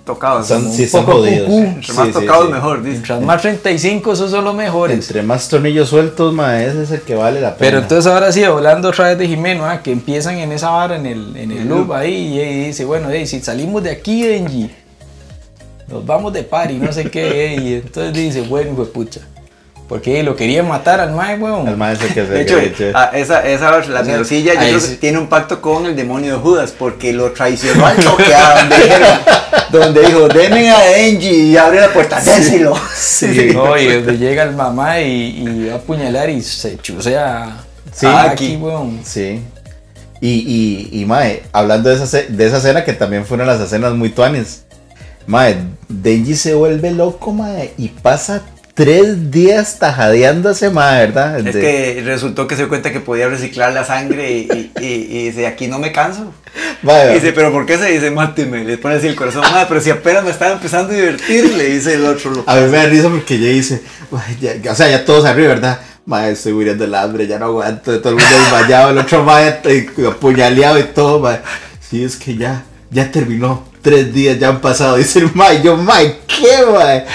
[0.04, 0.50] Tocados.
[0.50, 1.46] Están- sí, un están poco jodidos.
[1.48, 1.58] cucú.
[1.62, 2.52] Entre más Sí, tocados, sí.
[2.52, 2.90] mejor, dice.
[2.90, 4.94] mientras más 35, esos son los mejores.
[4.96, 7.58] Entre más tornillos sueltos, mae, ese es el que vale la pena.
[7.58, 10.96] Pero entonces ahora sí, hablando otra vez de Jimeno, ah, que empiezan en esa vara,
[10.96, 14.22] en el, en el loop ahí, y, y dice, bueno, ey, si salimos de aquí,
[14.26, 14.70] Denji,
[15.88, 19.20] nos vamos de party, no sé qué, ey, y entonces dice, bueno, hijo de pucha,
[19.88, 21.68] porque lo querían matar al mae, weón.
[21.68, 22.90] El mae es el que se De hecho, que eche.
[23.14, 24.88] esa, esa la O sea, melosilla yo ahí creo sí.
[24.90, 28.60] que tiene un pacto con el demonio de Judas porque lo traicionó al toque a
[28.60, 29.18] donde dijeron,
[29.70, 32.74] donde dijo, denme a Denji y abre la puerta, déselo.
[32.96, 33.50] Sí.
[33.54, 37.58] No, y donde llega el mamá y, y va a apuñalar y se chusea
[37.92, 38.06] Sí.
[38.06, 38.46] a Aquí.
[38.46, 39.00] aquí, weón.
[39.04, 39.42] Sí.
[40.20, 40.28] Y,
[40.92, 43.60] y, y mae, hablando de esa, de esa escena que también fue una de las
[43.60, 44.62] escenas muy tuanes.
[45.26, 45.56] Mae,
[45.88, 48.42] Denji se vuelve loco, mae, y pasa
[48.74, 51.38] tres días tajadeándose, mae, ¿verdad?
[51.46, 54.84] Es De- que resultó que se dio cuenta que podía reciclar la sangre y, y,
[54.84, 54.86] y-
[55.18, 56.32] y dice, aquí no me canso.
[56.82, 58.64] Y dice, pero ¿por qué se dice, máteme?
[58.64, 61.64] Le pone así el corazón, madre, pero si apenas me estaba empezando a divertir, le
[61.70, 62.50] dice el otro loco.
[62.50, 65.48] A mí me da risa porque ella dice, "Ay, ya- o sea, ya todos arriba,
[65.48, 65.80] ¿verdad?
[66.04, 69.60] Mae, estoy muriendo el hambre, ya no aguanto, todo el mundo desmayado, el otro mae
[69.64, 71.38] eh, apuñaleado y todo, mae.
[71.88, 75.76] Sí, es que ya, ya terminó, tres días ya han pasado, dice el mae, yo,
[75.76, 77.06] mae, ¿qué, mae?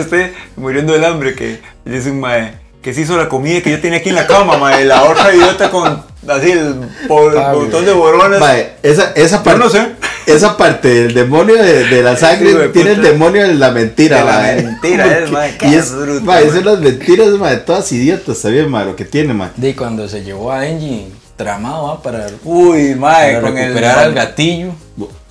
[0.00, 3.80] Usted, muriendo del hambre, que dice un mae, que se hizo la comida que yo
[3.80, 6.74] tenía aquí en la cama, mae, la otra idiota con así el
[7.08, 8.40] montón de boronas.
[8.40, 9.86] Mae, esa, esa Yo parte, no sé.
[10.26, 14.24] esa parte del demonio de, de la sangre tiene el demonio de la mentira, De
[14.24, 14.62] la mae.
[14.62, 16.52] mentira, Porque- es, mae, qué Y es, bruto, mae, mae.
[16.54, 19.50] son las mentiras, mae, todas idiotas, también, mae, lo que tiene, mae.
[19.56, 23.98] De cuando se llevó a Denji tramado ah, para, Uy, mae, para con el recuperar
[24.00, 24.72] al gatillo.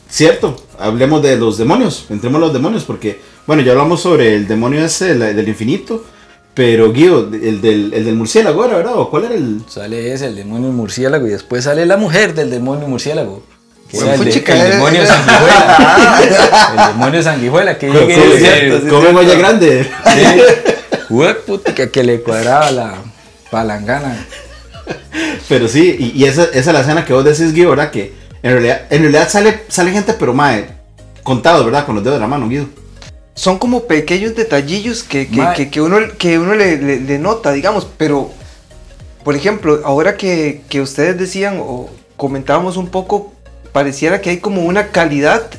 [0.09, 4.47] Cierto, hablemos de los demonios, entremos a los demonios, porque, bueno, ya hablamos sobre el
[4.47, 6.05] demonio ese del, del infinito,
[6.53, 8.93] pero Guido, el del, el del murciélago era, ¿verdad?
[8.95, 9.61] ¿O cuál era el...?
[9.67, 13.41] Sale ese, el demonio murciélago, y después sale la mujer del demonio murciélago.
[13.89, 16.19] Que Bueno, el, de- demonio sanguijuela.
[16.85, 19.89] el demonio sanguijuela que y Come- dice, come olla grande.
[21.09, 22.93] "Hue putica", que le cuadraba la
[23.49, 24.27] palangana.
[25.47, 27.89] Pero sí, y, y esa, esa es la escena que vos decís, Guido, ¿verdad?
[27.89, 30.67] Que en realidad, en realidad sale, sale gente, pero mae,
[31.23, 31.87] contados, ¿verdad?
[31.87, 32.67] Con los dedos de la mano, Guido.
[33.35, 37.51] Son como pequeños detallillos que, que, que- que uno, que uno le, le- le nota,
[37.53, 38.29] digamos, pero,
[39.23, 43.31] por ejemplo, ahora que, que ustedes decían o comentábamos un poco,
[43.71, 45.49] pareciera que hay como una calidad,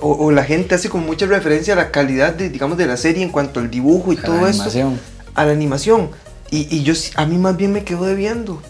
[0.00, 2.96] o, o la gente hace como mucha referencia a la calidad, de, digamos, de la
[2.96, 5.00] serie en cuanto al dibujo y a todo la eso, animación.
[5.34, 6.10] a la animación.
[6.50, 8.62] Y, y yo, sí- a mí más bien me quedo debiendo.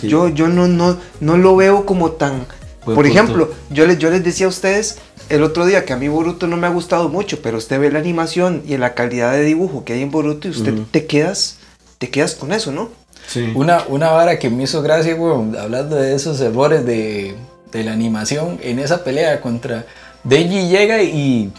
[0.00, 2.46] Que Yo, yo no, no, no lo veo como tan...
[2.82, 3.08] Buen Por punto.
[3.08, 4.96] ejemplo, yo les, yo les decía a ustedes
[5.30, 7.90] el otro día que a mí Boruto no me ha gustado mucho, pero usted ve
[7.90, 10.84] la animación y la calidad de dibujo que hay en Boruto y usted Ujú.
[10.90, 11.56] te quedas
[11.98, 12.88] te quedas con eso, ¿no?
[13.26, 13.52] Sí.
[13.54, 17.34] Una, una vara que me hizo gracia, weón, hablando de esos errores de,
[17.70, 19.84] de la animación, en esa pelea contra
[20.24, 21.52] Denji llega y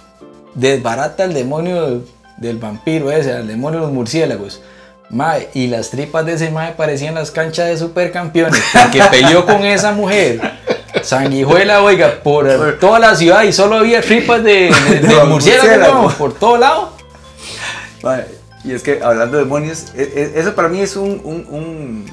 [0.55, 2.03] desbarata al demonio
[2.37, 4.61] del vampiro ese, al demonio de los murciélagos.
[5.11, 8.61] Mae, y las tripas de ese mae parecían las canchas de supercampeones.
[8.73, 10.41] Porque peleó con esa mujer.
[11.03, 12.47] Sanguijuela, oiga, por
[12.79, 15.07] toda la ciudad y solo había tripas de, de,
[16.17, 16.93] por todo lado.
[18.63, 20.01] Y es que hablando de demonios, e-
[20.35, 22.05] e- eso para mí es un, un, un,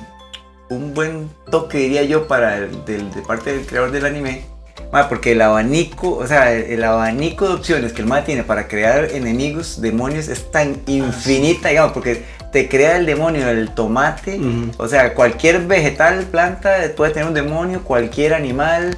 [0.70, 4.46] un buen toque, diría yo, para el, del- de parte del creador del anime.
[4.92, 8.42] Mae, porque el abanico, o sea, el, el abanico de opciones que el MAE tiene
[8.42, 14.40] para crear enemigos, demonios, es tan infinita, digamos, porque te crea el demonio del tomate,
[14.78, 18.96] o sea, cualquier vegetal, planta puede tener un demonio, cualquier animal,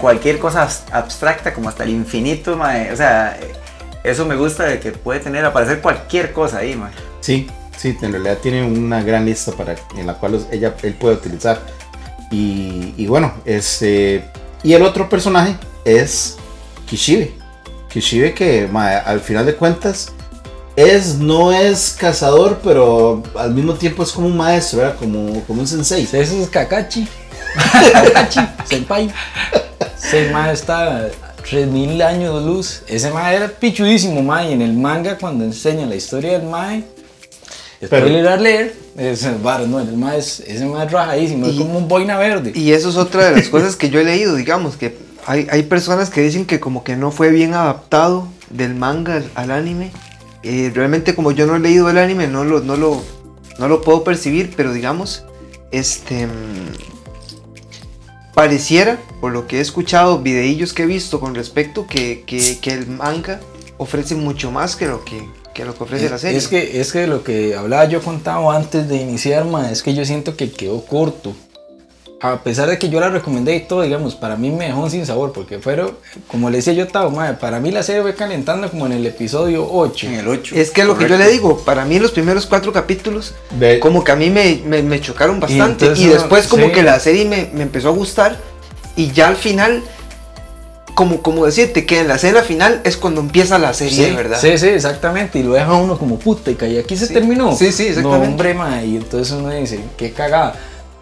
[0.00, 3.38] cualquier cosa abs- abstracta, como hasta el infinito, o sea,
[4.02, 6.76] eso me gusta de que puede tener, aparecer cualquier cosa ahí.
[7.20, 11.14] Sí, sí, en realidad tiene una gran lista para, en la cual ella, él puede
[11.14, 11.60] utilizar.
[12.32, 14.24] Y, y bueno, este.
[14.62, 16.36] Y el otro personaje es
[16.86, 17.34] Kishibe.
[17.88, 20.12] Kishibe que ma, al final de cuentas
[20.76, 24.96] es, no es cazador, pero al mismo tiempo es como un maestro, ¿verdad?
[24.98, 26.04] Como, como un sensei.
[26.04, 27.06] Ese es Kakashi.
[27.92, 29.12] Kakashi, senpai.
[29.96, 31.08] Ese mae está a
[31.42, 32.82] 3000 años de luz.
[32.86, 34.50] Ese mae era pichudísimo, mae.
[34.50, 36.84] Y en el manga, cuando enseñan la historia del mae,
[37.88, 41.78] Pero- spoiler a leer, es varo, no, el es, ese es rajadísimo, es Y- como
[41.78, 42.52] un boina verde.
[42.54, 45.62] Y eso es otra de las cosas que yo he leído, digamos, que hay, hay
[45.64, 49.90] personas que dicen que como que no fue bien adaptado del manga al, al anime.
[50.44, 53.02] Eh, realmente como yo no he leído el anime, no lo, no lo,
[53.58, 55.24] no lo puedo percibir, pero digamos,
[55.70, 56.26] este...
[56.26, 56.30] mm,
[58.34, 62.70] Pareciera, por lo que he escuchado, videillos que he visto con respecto, que, que- que
[62.72, 63.40] el manga
[63.76, 65.22] ofrece mucho más que lo que,
[65.54, 66.36] que lo que ofrece la serie.
[66.38, 69.94] Es que, es que lo que hablaba yo contado antes de iniciar, ma, es que
[69.94, 71.34] yo siento que quedó corto.
[72.24, 75.04] A pesar de que yo la recomendé y todo, digamos, para mí me dejó sin
[75.04, 75.90] sabor, porque fueron,
[76.28, 79.04] como le decía yo, Tao, ma, para mí la serie fue calentando como en el
[79.04, 80.06] episodio 8.
[80.06, 80.54] En el 8.
[80.54, 84.04] Es que lo que yo le digo, para mí los primeros cuatro capítulos Ve- como
[84.04, 86.72] que a mí me, me- me chocaron bastante y, entonces uno- después como sí.
[86.72, 88.38] que la serie me, me empezó a gustar
[88.94, 89.82] y ya al final,
[90.94, 94.38] como, como decirte que en la escena final es cuando empieza la serie, Sí, ¿verdad?
[94.40, 95.38] Sí, sí, exactamente.
[95.38, 97.14] Y lo deja uno como puta y aquí se Sí.
[97.14, 97.54] terminó.
[97.56, 98.26] Sí, sí, exactamente.
[98.26, 100.54] No, hombre, ma, y entonces uno dice, qué cagada.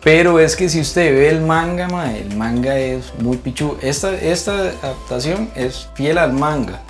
[0.02, 3.76] Pero es que si usted ve el manga, ma, el manga es muy pichu.
[3.82, 6.80] Esta, esta adaptación es fiel al manga.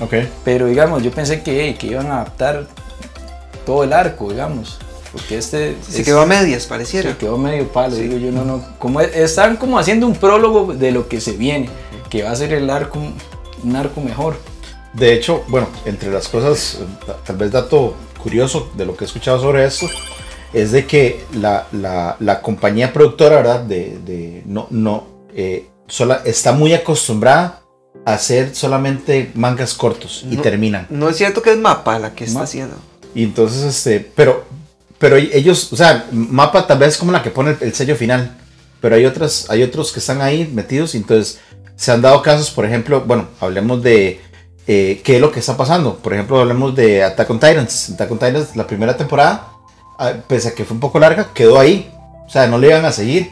[0.00, 0.14] Ok.
[0.44, 2.66] Pero digamos, yo pensé que, hey, que iban a adaptar
[3.64, 4.78] todo el arco, digamos.
[5.12, 5.76] Porque este.
[5.88, 7.10] Se es- quedó a medias, pareciera.
[7.12, 8.62] se quedó medio palo, digo yo, no, no.
[8.78, 11.68] Como es- están como haciendo un prólogo de lo que se viene,
[12.10, 12.98] que va a ser el arco,
[13.62, 14.36] un arco mejor.
[14.92, 19.06] De hecho, bueno, entre las cosas, ta- tal vez dato curioso de lo que he
[19.06, 19.86] escuchado sobre esto,
[20.52, 23.60] es de que la, la- la compañía productora, ¿verdad?
[23.60, 27.60] De, de- no, no, eh, sola, está muy acostumbrada
[28.04, 30.42] a hacer solamente mangas cortos y No.
[30.42, 30.86] terminan.
[30.90, 32.76] No es cierto que es Mapa la que está Ma- haciendo.
[33.14, 34.44] Y entonces, este, pero,
[34.98, 37.94] pero ellos, o sea, Mapa tal vez es como la que pone el, el sello
[37.96, 38.36] final,
[38.80, 41.40] pero hay otras, hay otros que están ahí metidos y entonces
[41.78, 44.20] se han dado casos, por ejemplo, bueno, hablemos de
[44.66, 45.96] eh, qué es lo que está pasando.
[45.96, 47.90] Por ejemplo, hablemos de Attack on Titans.
[47.90, 49.52] Attack on Titans, la primera temporada,
[49.96, 51.88] ah, pese a que fue un poco larga, quedó ahí.
[52.26, 53.30] O sea, no le iban a seguir.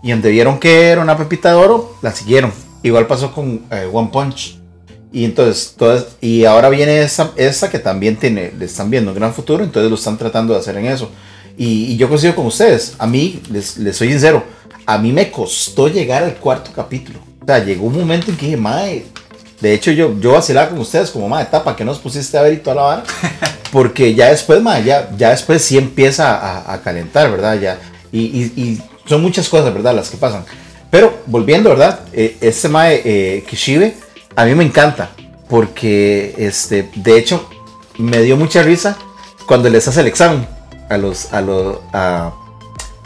[0.00, 2.52] Y donde vieron que era una pepita de oro, la siguieron.
[2.84, 4.60] Igual pasó con eh, One Punch.
[5.10, 9.16] Y entonces, todas, y ahora viene esta, esta que también tiene, le están viendo un
[9.16, 11.10] gran futuro, entonces lo están tratando de hacer en eso.
[11.56, 14.44] Y, yo coincido con ustedes, a mí, les, les soy sincero,
[14.86, 17.27] a mí me costó llegar al cuarto capítulo.
[17.48, 19.06] Sea, llegó un momento en que dije, mae,
[19.62, 22.52] de hecho yo, yo vacilaba con ustedes como, mae, tapa, que nos pusiste a ver
[22.52, 23.02] y toda la vara.
[23.72, 27.58] Porque ya después, mae, ya, ya después sí empieza a, a calentar, ¿verdad?
[27.58, 27.78] Ya,
[28.12, 29.94] y, y- y son muchas cosas, ¿verdad?
[29.94, 30.44] Las que pasan.
[30.90, 32.00] Pero volviendo, ¿verdad?
[32.12, 33.96] Eh, este Mae eh, Kishibe
[34.36, 35.08] a mí me encanta
[35.48, 37.48] porque, este, de hecho,
[37.96, 38.94] me dio mucha risa
[39.46, 40.46] cuando les hace el examen
[40.90, 42.30] a los, a los, a,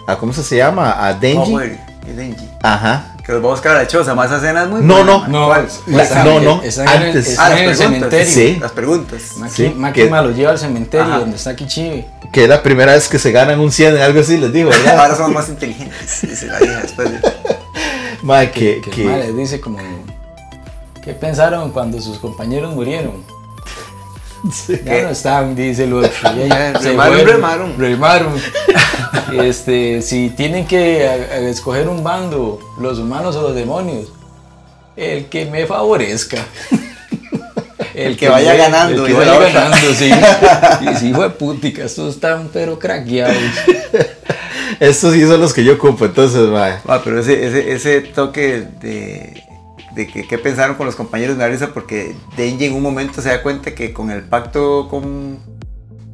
[0.09, 1.07] a ¿cómo se llama?
[1.07, 1.51] A Denji.
[1.53, 1.79] Power
[2.09, 2.49] y Denji.
[2.61, 3.12] Ajá.
[3.25, 5.47] Que los va a buscar a la choza, más escena es muy No, buena, no.
[5.47, 5.69] ¿Cuál?
[5.87, 7.29] La- no, no, el- antes.
[7.29, 7.79] están Ah, en el las preguntas.
[7.79, 8.27] cementerio.
[8.33, 8.59] Sí.
[8.61, 9.23] Las preguntas.
[9.39, 11.19] Maki- Sí, que- lo lleva al cementerio Ajá.
[11.21, 12.07] donde está Kichibe.
[12.33, 14.71] Que es la primera vez que se ganan un 100 en algo así, les digo,
[14.71, 14.99] ¿verdad?
[14.99, 17.21] Ahora somos más inteligentes, dice la hija después de...
[18.23, 19.79] Mae, que, que, que- el les dice como
[21.05, 23.25] ¿qué pensaron cuando sus compañeros murieron?
[24.85, 26.11] Ya no estaban, dice el otro.
[26.49, 27.79] Ya, se remaron, fueron, remaron.
[27.79, 28.33] remaron.
[29.45, 34.13] este, si tienen que a- a escoger un bando, los humanos o los demonios,
[34.97, 36.39] el que me favorezca.
[37.95, 40.11] El que vaya me- ganando, El que vaya ganando, sí.
[40.91, 43.37] Y si fue putica, estos están pero craqueados.
[44.81, 46.79] estos sí son los que yo ocupo, entonces, mae.
[46.89, 49.45] Ah, pero ese, ese, ese toque de,
[49.95, 53.21] de que qué pensaron con los compañeros me da risa porque Denji en un momento
[53.23, 55.39] se da cuenta que con el pacto con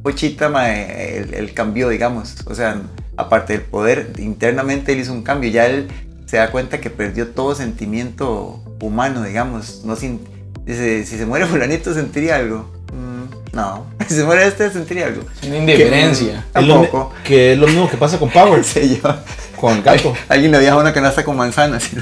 [0.03, 2.35] pochita, mae, él, él cambió, digamos.
[2.45, 2.81] O sea,
[3.17, 5.49] aparte del poder, internamente él hizo un cambio.
[5.49, 5.87] Ya él
[6.25, 9.81] se da cuenta que perdió todo sentimiento humano, digamos.
[9.85, 10.19] No sin,
[10.65, 12.69] dice, si se muere fulanito, ¿sentiría algo?
[12.93, 13.85] Mm, no.
[14.09, 15.21] Si se muere este, ¿sentiría algo?
[15.45, 16.45] Una indiferencia.
[16.55, 17.13] Es lo mi- Tampoco.
[17.23, 19.15] que es lo mismo que pasa con Power, sé yo.
[19.59, 20.13] Con el gato.
[20.27, 21.97] Alguien le viaja una canasta con manzanas y,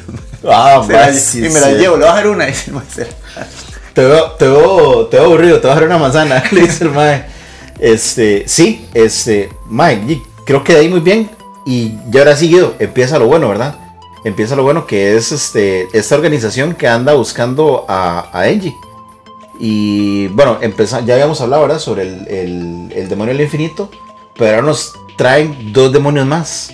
[0.48, 1.74] Ah, la- sí, y me la sí.
[1.76, 3.08] llevo, le voy a dejar una y dice, "Mae, se-
[3.94, 6.84] Te veo, te veo, te veo aburrido, te voy a dar una manzana, le dice
[6.84, 7.26] el mae.
[7.80, 11.30] Este, sí, este, mae, creo que de ahí muy bien.
[11.66, 13.76] Y ya ahora seguido, empieza lo bueno, ¿verdad?
[14.24, 18.74] Empieza lo bueno que es este, esta organización que anda buscando a, a Engie.
[19.60, 21.80] Y bueno, empeza- ya habíamos hablado, ¿verdad?
[21.80, 23.90] Sobre el, el- el demonio del infinito.
[24.36, 26.72] Pero ahora nos traen dos demonios más.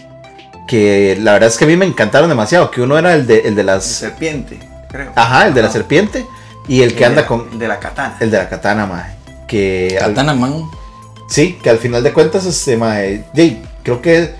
[0.67, 2.71] Que la verdad es que a mí me encantaron demasiado.
[2.71, 3.83] Que uno era el de, el de las...
[3.85, 4.59] serpiente,
[4.89, 5.11] creo.
[5.15, 6.25] Ajá, el de la serpiente.
[6.67, 7.49] Y el que El anda la- con...
[7.51, 8.17] el de la katana.
[8.19, 9.13] El de la katana, mae.
[9.47, 10.69] Que al- Katana Man.
[11.27, 14.33] sí, que al final de cuentas, este, mae, Jay, creo que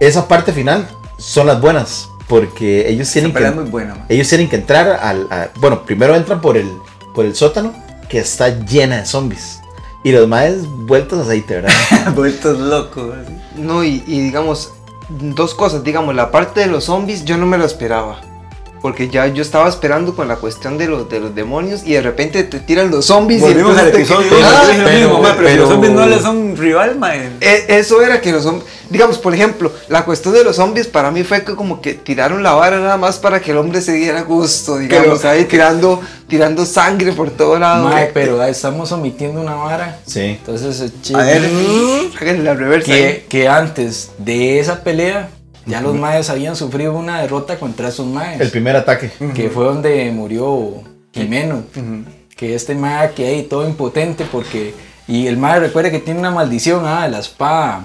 [0.00, 2.08] esa parte final son las buenas.
[2.28, 4.04] Porque ellos tienen que, muy buena, mae.
[4.08, 5.26] ellos tienen que entrar al.
[5.30, 6.68] a- bueno, primero entran por el,
[7.14, 7.72] por el sótano,
[8.08, 9.60] que está llena de zombies.
[10.02, 11.70] Y los maes vueltos a aceite, ¿verdad?
[12.14, 13.14] Vueltos locos.
[13.56, 14.72] No, y, y digamos,
[15.10, 15.84] dos cosas.
[15.84, 18.20] Digamos, la parte de los zombies yo no me lo esperaba.
[18.82, 22.00] Porque ya yo estaba esperando con la cuestión de los, de los demonios y de
[22.00, 23.40] repente te tiran los zombies.
[23.40, 24.40] y Volvimos al entonces te episodio.
[24.40, 27.30] yo Ah, lo pero- mismo, pero, si pero- los zombies no le son rival, mae.
[27.40, 31.10] E- Eso era que los zombies, digamos, por ejemplo, la cuestión de los zombies para
[31.10, 33.92] mí fue que como que tiraron la vara nada más para que el hombre se
[33.92, 37.88] diera gusto, digamos, ahí tirando, tirando sangre por todo lado.
[37.88, 39.98] Mae, pero estamos omitiendo una vara.
[40.06, 40.20] Sí.
[40.20, 41.42] Entonces, eh, chi- A ver.
[42.20, 42.86] Háganle la reversa.
[42.86, 43.24] que, ahí.
[43.28, 45.28] que antes de esa pelea,
[45.66, 48.40] ya los maes habían sufrido una derrota contra esos maes.
[48.40, 49.10] El primer ataque.
[49.34, 50.82] que fue donde murió
[51.12, 51.64] Jimeno.
[52.36, 54.74] Que este mae que ahí todo impotente porque.
[55.06, 57.84] Y el mae recuerda que tiene una maldición, ah, de la espada.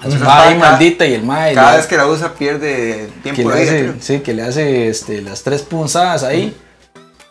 [0.00, 1.54] La Esa espada ahí maldita y el mae.
[1.54, 4.88] Cada vez que la usa pierde que tiempo le de hace, sí, que le hace
[4.88, 6.54] este, las tres punzadas ahí.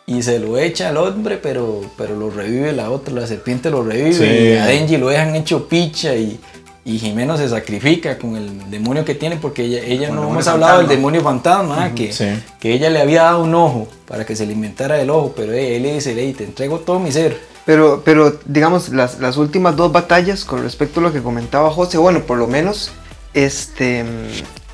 [0.05, 3.83] Y se lo echa al hombre, pero, pero lo revive la otra, la serpiente lo
[3.83, 4.13] revive.
[4.13, 4.23] Sí.
[4.25, 6.41] Y a Denji lo dejan hecho picha y,
[6.85, 10.47] y Jimeno se sacrifica con el demonio que tiene, porque ella, ella el no hemos
[10.47, 10.95] hablado del fantasma.
[10.95, 12.25] demonio fantasma, ah, que, sí.
[12.59, 15.77] que ella le había dado un ojo para que se alimentara del ojo, pero eh,
[15.77, 17.39] él le dice, "Ey, te entrego todo mi ser.
[17.65, 21.97] Pero, pero digamos, las, las últimas dos batallas con respecto a lo que comentaba José,
[21.97, 22.91] bueno, por lo menos,
[23.33, 24.03] este,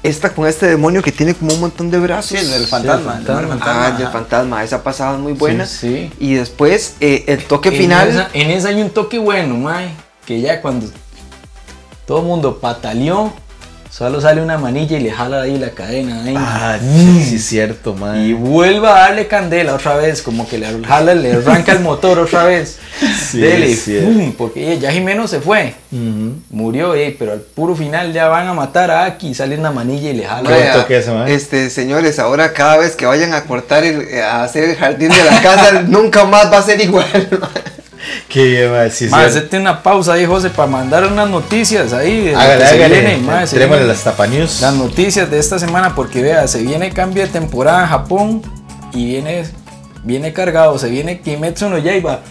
[0.01, 2.31] esta con este demonio que tiene como un montón de brazos.
[2.31, 3.17] Sí, el del fantasma.
[3.19, 3.49] el demonio fantasma.
[3.49, 5.67] fantasma, Ah, el del fantasma, esa pasada muy buena.
[5.67, 6.11] Sí.
[6.19, 8.09] Y después, eh, el toque En final.
[8.09, 9.89] esa, en esa hay un toque bueno, mae.
[10.25, 10.87] Que ya cuando
[12.09, 13.31] todo el mundo pataleó,
[13.91, 16.23] solo sale una manilla y le jala ahí la cadena.
[16.23, 16.33] ahí.
[16.35, 18.23] Ah, sí, sí, cierto, mae.
[18.29, 22.17] Y vuelve a darle candela otra vez, como que le jala, le arranca el motor
[22.17, 22.79] otra vez.
[23.29, 23.99] Sí, Dele, sí.
[24.03, 24.33] ¡pum!
[24.35, 25.75] porque ya Jimeno se fue,
[26.49, 30.09] murió, eh, pero al puro final ya van a matar a Aki, sale una manilla
[30.09, 30.73] y le jala.
[30.73, 31.31] Toque ese, mae.
[31.31, 35.09] este, señores, ahora cada vez que vayan a cortar, el- eh, a hacer el jardín
[35.09, 37.05] de la casa, nunca más va a ser igual.
[38.27, 39.11] Qué bien, sí, sí.
[39.57, 42.29] una pausa ahí, José, para mandar unas noticias ahí.
[42.35, 43.01] Hágale, hágale.
[43.01, 43.17] viene-
[43.87, 44.61] las tapa news.
[44.61, 48.41] Las noticias de esta semana, porque vea, se viene cambio de temporada en Japón
[48.93, 49.43] y viene,
[50.03, 52.21] viene cargado, se viene Kimetsu no Yaiba,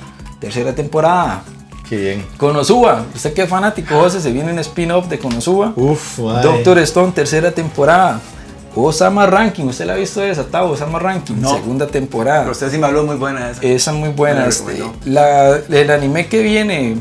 [0.41, 1.43] tercera temporada.
[1.89, 2.27] Qué bien.
[2.37, 5.73] Konosuba, usted es fanático, José, se viene un spin-off de Konosuba.
[5.75, 6.19] Uf.
[6.19, 8.21] Doctor Stone, tercera temporada.
[8.75, 10.71] Osama Ranking, ¿usted la ha visto esa, Tao?
[10.71, 11.55] Osama Ranking, No.
[11.55, 12.41] segunda temporada.
[12.41, 13.63] Pero usted sí me habló muy buena de esa.
[13.63, 14.47] Esa muy buena.
[14.47, 16.97] Este, la, el anime que viene,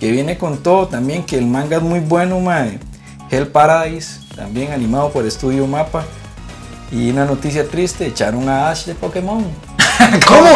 [0.00, 2.78] que viene con todo también, que el manga es muy bueno, mae.
[3.30, 6.04] Hell Paradise, también animado por Estudio Mapa.
[6.90, 9.44] Y una noticia triste, echaron a Ash de Pokémon.
[10.26, 10.48] ¿Cómo?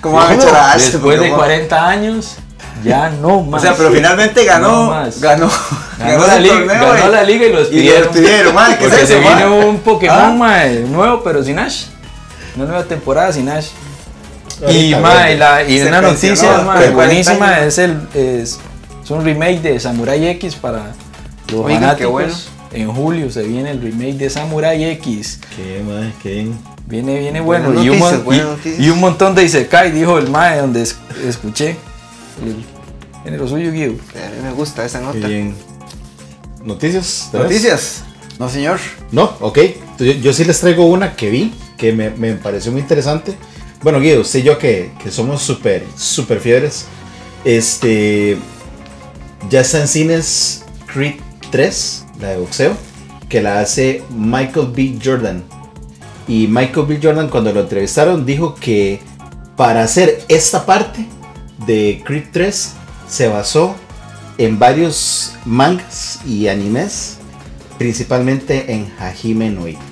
[0.00, 0.90] ¿Cómo van a echar a Ash?
[0.92, 1.38] Después de Pokémon?
[1.38, 2.36] 40 años,
[2.84, 3.62] ya no O más.
[3.62, 4.68] sea, pero finalmente ganó.
[4.68, 5.20] No más.
[5.20, 5.50] ganó.
[5.98, 8.06] Ganó, la, liga, torneo ganó y- la liga y los Y pidieron.
[8.06, 9.34] los pidieron, mae, ¿qué es Porque eso, se mae?
[9.36, 10.66] viene un Pokémon Ah.
[10.88, 11.84] nuevo, pero sin Ash.
[12.56, 13.68] Una nueva temporada sin Ash.
[14.68, 15.36] Y, verde.
[15.36, 18.58] la- y una noticia 40 buenísima es, el, es,
[19.02, 20.92] es un remake de Samurai X para
[21.48, 22.12] los Oigan, qué fanáticos.
[22.12, 22.34] bueno.
[22.72, 25.40] En julio se viene el remake de Samurai X.
[25.56, 26.58] Qué, mae, qué bien.
[26.86, 27.72] Viene, viene bueno.
[27.82, 27.98] Y, un,
[28.64, 31.76] y- y montón de Isekai, dijo el Mae, donde es- escuché.
[32.44, 32.64] El
[33.24, 33.92] género suyo, Guido.
[33.92, 35.26] A mí me gusta esa nota.
[35.26, 35.54] bien.
[36.62, 37.30] ¿Noticias?
[37.32, 38.04] ¿Noticias?
[38.38, 38.78] No, señor.
[39.10, 39.58] No, ok.
[39.98, 43.34] Yo, yo sí les traigo una que vi, que me, me pareció muy interesante.
[43.82, 46.86] Bueno, Guido, usted y yo que, que somos súper, súper fiebres.
[47.44, 48.38] Este.
[49.50, 51.16] Ya está en cines Creed
[51.50, 52.76] 3, la de boxeo,
[53.28, 54.98] que la hace Michael B.
[55.04, 55.44] Jordan.
[56.26, 56.98] Y Michael B.
[57.02, 59.00] Jordan, cuando lo entrevistaron, dijo que
[59.56, 61.06] para hacer esta parte
[61.66, 62.72] de Creed 3
[63.08, 63.74] se basó
[64.38, 67.18] en varios mangas y animes,
[67.78, 69.82] principalmente en Hajime no Ippo.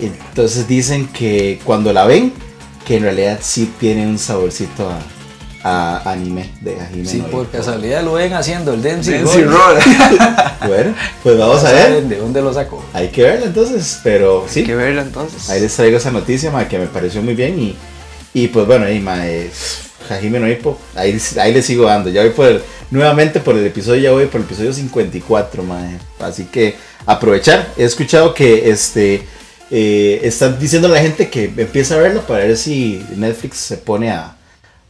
[0.00, 2.32] Entonces dicen que cuando la ven,
[2.84, 5.00] que en realidad sí tiene un saborcito a,
[5.62, 7.52] a anime de Hajime Sí, no por Ippo.
[7.58, 9.78] casualidad lo ven haciendo el Dempsey Roll.
[10.66, 12.04] Bueno, pues vamos a ver.
[12.04, 12.82] ¿De dónde lo sacó?
[12.94, 14.60] Hay que verla entonces, pero sí.
[14.60, 15.50] Hay que verla entonces.
[15.50, 17.76] Ahí les traigo esa noticia, ma, que me pareció muy bien y,
[18.32, 19.50] y pues bueno, ahí, ma, eh,
[20.08, 22.10] Hajime no Ippo, ahí, ahí le sigo dando.
[22.10, 25.90] Ya voy por el, nuevamente por el episodio, ya voy por el episodio 54, ma,
[25.90, 25.98] eh.
[26.20, 26.74] Así que
[27.06, 27.68] aprovechar.
[27.76, 29.26] He escuchado que este
[29.70, 33.76] eh, están diciendo a la gente que empieza a verlo para ver si Netflix se
[33.78, 34.36] pone a,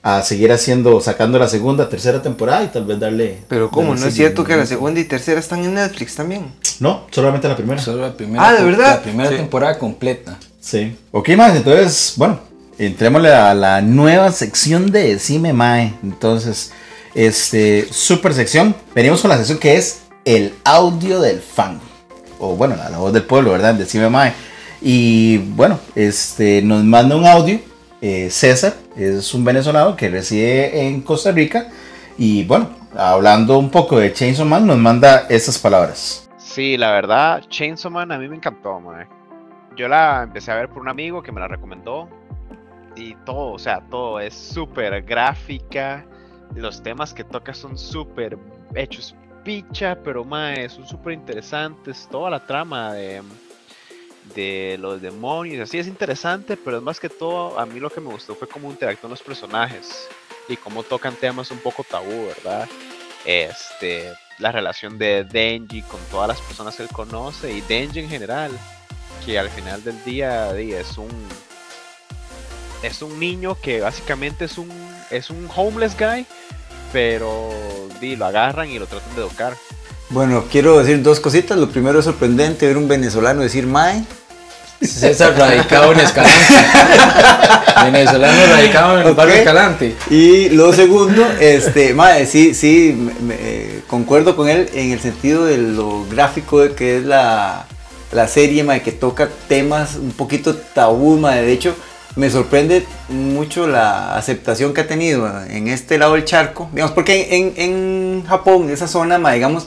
[0.02, 3.38] a seguir haciendo, sacando la segunda, tercera temporada y tal vez darle.
[3.48, 3.88] Pero ¿cómo?
[3.90, 6.46] darle ¿No es cierto que la segunda y tercera están en Netflix también?
[6.80, 7.80] No, solamente la primera.
[7.80, 8.96] Solo la primera, Ah, ¿de verdad?
[8.96, 9.36] La primera Sí.
[9.36, 10.38] temporada completa.
[10.60, 10.96] Sí.
[11.12, 12.40] Ok, más, entonces, bueno,
[12.78, 15.94] entrémosle a la nueva sección de Decime Mae.
[16.02, 16.72] Entonces,
[17.14, 18.74] este, super sección.
[18.94, 21.80] Venimos con la sección que es el audio del fan.
[22.38, 23.74] O bueno, la, voz del pueblo, ¿verdad?
[23.74, 24.32] Decime Mae.
[24.80, 27.58] Y bueno, este, nos manda un audio.
[28.00, 31.68] eh, César es un venezolano que reside en Costa Rica.
[32.18, 36.28] Y bueno, hablando un poco de Chainsaw Man, nos manda estas palabras.
[36.36, 39.06] Sí, la verdad, Chainsaw Man a mí me encantó, mae.
[39.76, 42.08] Yo la empecé a ver por un amigo que me la recomendó.
[42.96, 46.06] Y todo, o sea, todo es súper gráfica.
[46.54, 48.38] Los temas que toca son súper
[48.74, 52.08] hechos picha, pero mae, son súper interesantes.
[52.10, 53.22] Toda la trama de,
[54.34, 58.10] de los demonios, así es interesante, pero más que todo, a mí lo que me
[58.10, 60.08] gustó fue cómo interactúan los personajes
[60.48, 62.68] y cómo tocan temas un poco tabú, ¿verdad?
[63.24, 68.08] Este, la relación de Denji con todas las personas que él conoce y Denji en
[68.08, 68.50] general,
[69.24, 71.08] que al final del día es un
[72.86, 74.70] es un niño que básicamente es un
[75.10, 76.26] es un homeless guy,
[76.92, 77.50] pero
[78.00, 79.54] di, lo agarran y lo tratan de educar.
[80.10, 81.56] Bueno, quiero decir dos cositas.
[81.58, 84.04] Lo primero es sorprendente ver un venezolano decir Mae.
[84.82, 86.36] César radicado en Escalante.
[87.84, 89.38] Venezolano radicado en el barrio Ok.
[89.40, 89.96] Escalante.
[90.10, 95.00] Y lo segundo, este, Mae, sí, sí, me- me- eh, concuerdo con él en el
[95.00, 97.66] sentido de lo gráfico de que es la,
[98.12, 101.42] la serie, Mae, que toca temas un poquito tabú, Mae.
[101.42, 101.74] De hecho,
[102.16, 106.68] me sorprende mucho la aceptación que ha tenido en este lado del charco.
[106.72, 109.66] Digamos, porque en, en Japón, esa zona, digamos,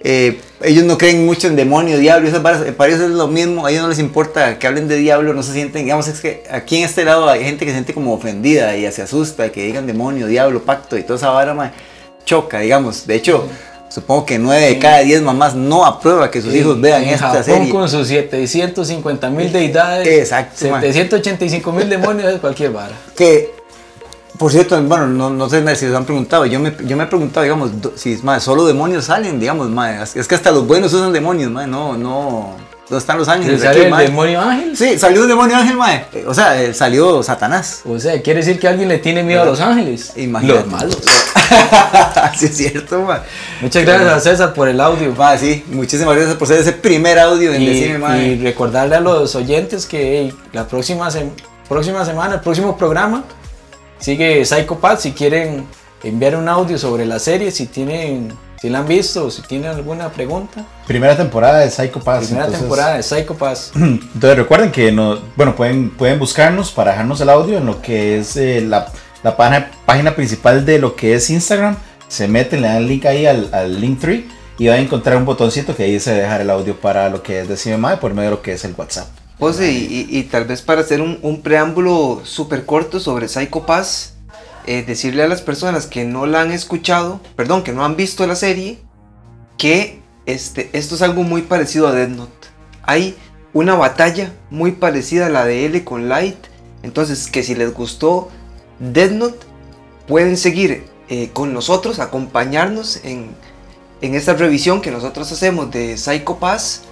[0.00, 3.26] eh, ellos no creen mucho en demonio, diablo, esas varas, eh, para ellos es lo
[3.26, 6.20] mismo, a ellos no les importa que hablen de diablo, no se sienten, digamos, es
[6.20, 9.50] que aquí en este lado hay gente que se siente como ofendida y se asusta,
[9.50, 11.72] que digan demonio, diablo, pacto y toda esa vara,
[12.24, 13.48] choca, digamos, de hecho,
[13.88, 17.28] supongo que 9 de cada 10 mamás no aprueba que sus hijos vean en esta
[17.28, 17.70] Japón serie.
[17.70, 20.82] con sus 750 mil deidades, Exacto, man.
[20.82, 22.94] 785 mil demonios es cualquier vara.
[23.16, 23.54] Que,
[24.38, 27.06] por cierto, bueno, no, no sé si se han preguntado, yo me, yo me he
[27.06, 31.12] preguntado, digamos, si mae, solo demonios salen, digamos, mae, es que hasta los buenos usan
[31.12, 32.56] demonios, mae, no, no,
[32.88, 33.60] ¿dónde están los ángeles?
[33.60, 34.04] ¿Sale Aquí, el mae.
[34.06, 34.76] demonio ángel?
[34.76, 36.06] Sí, salió un demonio ángel, mae.
[36.26, 37.82] O sea, eh, salió Satanás.
[37.84, 40.12] O sea, quiere decir que alguien le tiene miedo a los ángeles.
[40.16, 40.60] Imagínate.
[40.60, 40.98] Los malos.
[42.38, 43.20] sí, es cierto, mae.
[43.60, 45.14] Muchas gracias a César por el audio.
[45.14, 48.26] Mae, sí, muchísimas gracias por ser ese primer audio en Y, Decime, mae.
[48.28, 51.30] y recordarle a los oyentes que hey, la próxima, sem-
[51.68, 53.24] próxima semana, el próximo programa,
[53.98, 55.00] sigue Psychopath.
[55.00, 55.66] Si quieren
[56.02, 59.70] enviar un audio sobre la serie, si tienen, si la han visto o si tienen
[59.70, 60.64] alguna pregunta.
[60.86, 62.24] Primera temporada de Psycho Pass.
[62.26, 63.58] Primera entonces- temporada de Psychopath.
[63.76, 68.18] Entonces recuerden que no, bueno, pueden, pueden buscarnos para dejarnos el audio en lo que
[68.18, 68.88] es eh, la,
[69.22, 71.76] la página, página principal de lo que es Instagram.
[72.08, 74.26] Se meten, le dan link ahí al, al link tree
[74.58, 77.48] y van a encontrar un botoncito que dice dejar el audio para lo que es
[77.48, 79.06] Decime Mae por medio de lo que es el WhatsApp.
[79.38, 83.64] José, y, y- y tal vez para hacer un, un preámbulo súper corto sobre Psycho
[83.66, 84.14] Pass,
[84.68, 88.26] eh, decirle a las personas que no la han escuchado, perdón, que no han visto
[88.26, 88.78] la serie,
[89.56, 92.48] que este, esto es algo muy parecido a Death Note.
[92.82, 93.16] Hay
[93.54, 96.36] una batalla muy parecida a la de L con Light,
[96.82, 98.28] entonces que si les gustó
[98.78, 99.46] Death Note,
[100.06, 103.30] pueden seguir eh, con nosotros, acompañarnos en,
[104.02, 106.82] en esta revisión que nosotros hacemos de Psycho Pass.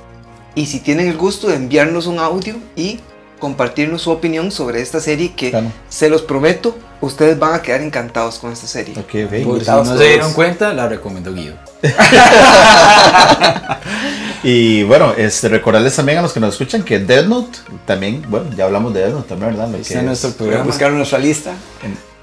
[0.55, 3.01] Y si tienen el gusto de enviarnos un audio y
[3.39, 5.71] compartirnos su opinión sobre esta serie que Claro.
[5.91, 8.95] se los prometo, ustedes van a quedar encantados con esta serie.
[8.99, 9.45] Ok, ok.
[9.45, 9.99] Por si no todos.
[9.99, 11.57] se dieron cuenta, la recomiendo Guido.
[14.43, 18.47] Y bueno, este, recordarles también a los que nos escuchan que Death Note, también, bueno,
[18.57, 19.69] ya hablamos de Death Note también, ¿verdad?
[19.77, 20.65] Lo que nuestro programa.
[20.65, 21.53] buscar nuestra lista.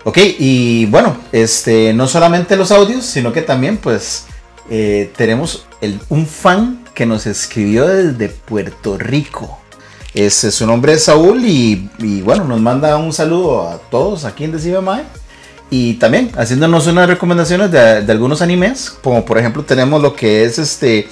[0.06, 4.26] Ok, y bueno, este, no solamente los audios, sino que también pues
[4.70, 9.60] eh, tenemos el- un fan que nos escribió desde Puerto Rico.
[10.14, 14.44] Este, su nombre es Saúl y, y, bueno, nos manda un saludo a todos aquí
[14.44, 15.04] en Decime Mae.
[15.72, 20.44] y también haciéndonos unas recomendaciones de, de algunos animes, como por ejemplo tenemos lo que
[20.46, 21.08] es este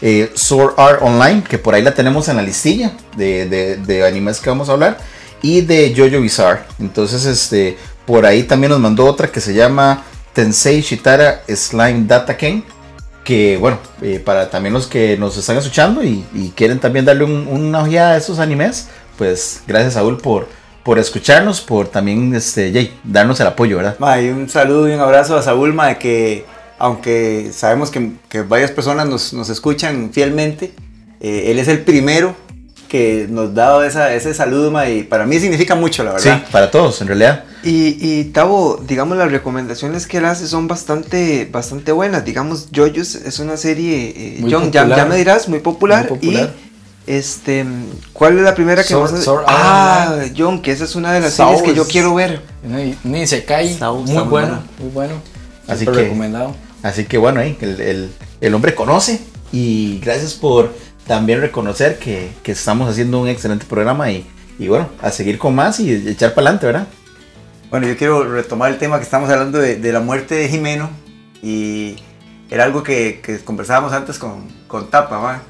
[0.00, 4.06] eh, Sword Art Online, que por ahí la tenemos en la listilla de, de- de
[4.06, 4.98] animes que vamos a hablar,
[5.42, 6.60] y de Jojo Bizarre.
[6.78, 7.76] Entonces, este,
[8.06, 12.62] por ahí también nos mandó otra que se llama Tensei Shitara Slime Data Ken,
[13.24, 17.48] que bueno, eh, para también los que nos están escuchando y, quieren también darle un-
[17.48, 20.46] una ojeada a esos animes, pues gracias Saúl por,
[20.82, 23.96] por escucharnos, por también este, Jay, darnos el apoyo, ¿verdad?
[23.98, 26.44] Ma, un saludo y un abrazo a Saúl, ma, que
[26.78, 30.72] aunque sabemos que, que varias personas nos, nos escuchan fielmente,
[31.20, 32.36] eh, él es el primero
[32.94, 36.46] que nos da esa, ese saludo, ma, y para mí significa mucho, la Sí, verdad.
[36.52, 37.42] para todos, en realidad.
[37.64, 42.24] Y, y Tavo, digamos, las recomendaciones que él hace son bastante, bastante buenas.
[42.24, 44.98] Digamos, Jojo's es una serie, eh, Muy John, ya, popular.
[44.98, 46.08] ya me dirás, muy popular.
[46.08, 46.52] Muy popular.
[47.06, 47.64] Y, este,
[48.12, 51.12] ¿cuál es la primera que Sword- vas a Art Ah, John, que esa es una
[51.12, 52.42] de las series que yo quiero ver.
[52.62, 53.72] Ni, ni se cae.
[53.72, 55.14] Está- muy está muy bueno, muy bueno.
[55.66, 56.54] Así que- recomendado.
[56.84, 59.18] Así que bueno, ahí el, el- el hombre conoce
[59.52, 60.72] y gracias por
[61.06, 64.26] también reconocer que, que estamos haciendo un excelente programa y,
[64.58, 66.86] y bueno, a seguir con más y echar para adelante, ¿verdad?
[67.70, 70.90] Bueno, yo quiero retomar el tema que estamos hablando de, de la muerte de Jimeno
[71.42, 71.96] y
[72.50, 75.42] era algo que, conversábamos antes con, con Tapa, ma,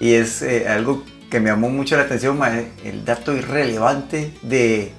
[0.00, 4.32] y es eh, algo que me llamó mucho la atención, ma, eh, el dato irrelevante
[4.42, 4.92] de...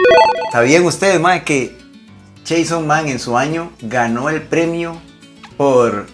[0.52, 1.78] ¿Sabían ustedes, ma, que
[2.48, 5.00] Jason Man en su año ganó el premio
[5.58, 6.08] por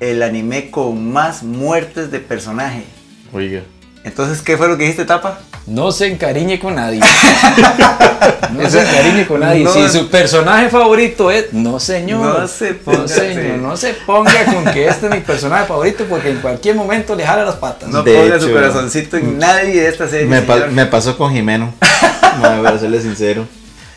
[0.00, 2.84] el anime con más muertes de personaje?
[3.32, 3.62] Oiga.
[4.04, 5.38] Entonces, ¿qué fue lo que dijiste, Tapa?
[5.66, 7.00] No se encariñe con nadie.
[8.52, 9.64] no se encariñe con nadie.
[9.64, 9.72] No.
[9.72, 11.52] si su personaje favorito es.
[11.54, 12.40] No, señor.
[12.40, 13.58] No se ponga No, señor.
[13.58, 17.24] No se ponga con que este es mi personaje favorito porque en cualquier momento le
[17.26, 17.88] jala las patas.
[17.88, 20.26] No De ponga su corazoncito en nadie de esta serie.
[20.26, 20.72] Me, pa- señor.
[20.72, 21.72] me pasó con Jimeno,
[22.40, 23.46] ma, para serle sincero.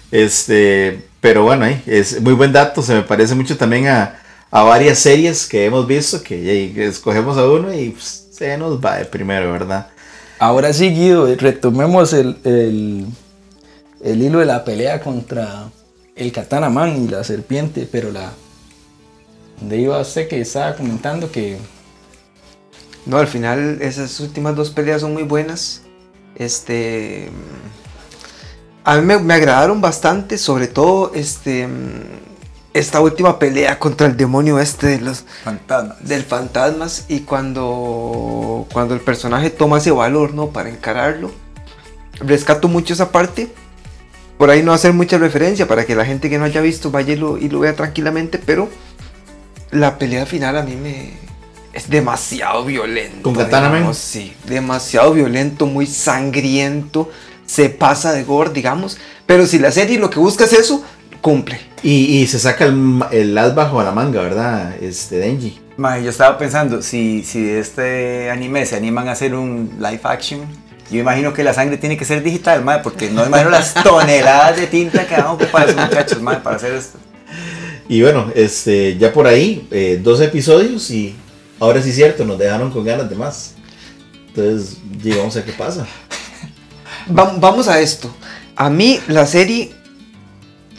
[0.09, 4.15] Este, pero bueno, ahí es muy buen dato, se me parece mucho también a,
[4.49, 8.97] a varias series que hemos visto que escogemos a uno y pues, se nos va
[8.97, 9.87] de primero, ¿verdad?
[10.39, 13.07] Ahora sí, Guido, retomemos el, el,
[14.03, 15.69] el hilo de la pelea contra
[16.15, 18.33] el Katana Man y la serpiente, pero la.
[19.59, 21.57] ¿Dónde iba usted que estaba comentando que.
[23.07, 25.81] No, al final esas últimas dos peleas son muy buenas.
[26.35, 27.31] Este.
[28.83, 31.67] A mí me, me agradaron bastante, sobre todo este.
[32.77, 36.07] Esta última pelea contra el demonio este de los, Fantasmas.
[36.07, 41.31] del fantasmas y cuando cuando el personaje toma ese valor no para encararlo
[42.19, 43.51] rescato mucho esa parte.
[44.37, 47.13] Por ahí no hacer mucha referencia para que la gente que no haya visto vaya
[47.13, 48.69] y lo, y lo vea tranquilamente pero
[49.71, 51.13] la pelea final a mí me
[51.73, 57.09] es demasiado violento ¿Con Katana sí demasiado violento muy sangriento
[57.47, 60.83] se pasa de gore digamos pero si la serie lo que busca es eso
[61.21, 64.75] cumple Y, y se saca el, el as bajo la manga, ¿verdad?
[64.81, 65.59] Este Denji.
[65.77, 69.99] Mae, yo estaba pensando, si, si de este anime se animan a hacer un live
[70.03, 70.41] action,
[70.89, 74.57] yo imagino que la sangre tiene que ser digital, mae, porque no imagino las toneladas
[74.57, 76.97] de tinta que van a ocupar esos muchachos, mae, para hacer esto.
[77.89, 81.15] Y bueno, este, ya por ahí, eh, dos episodios y
[81.59, 83.53] ahora sí es cierto, nos dejaron con ganas de más.
[84.29, 85.85] Entonces, ya vamos a ver qué pasa.
[87.17, 88.13] Va- vamos a esto.
[88.55, 89.71] A mí la serie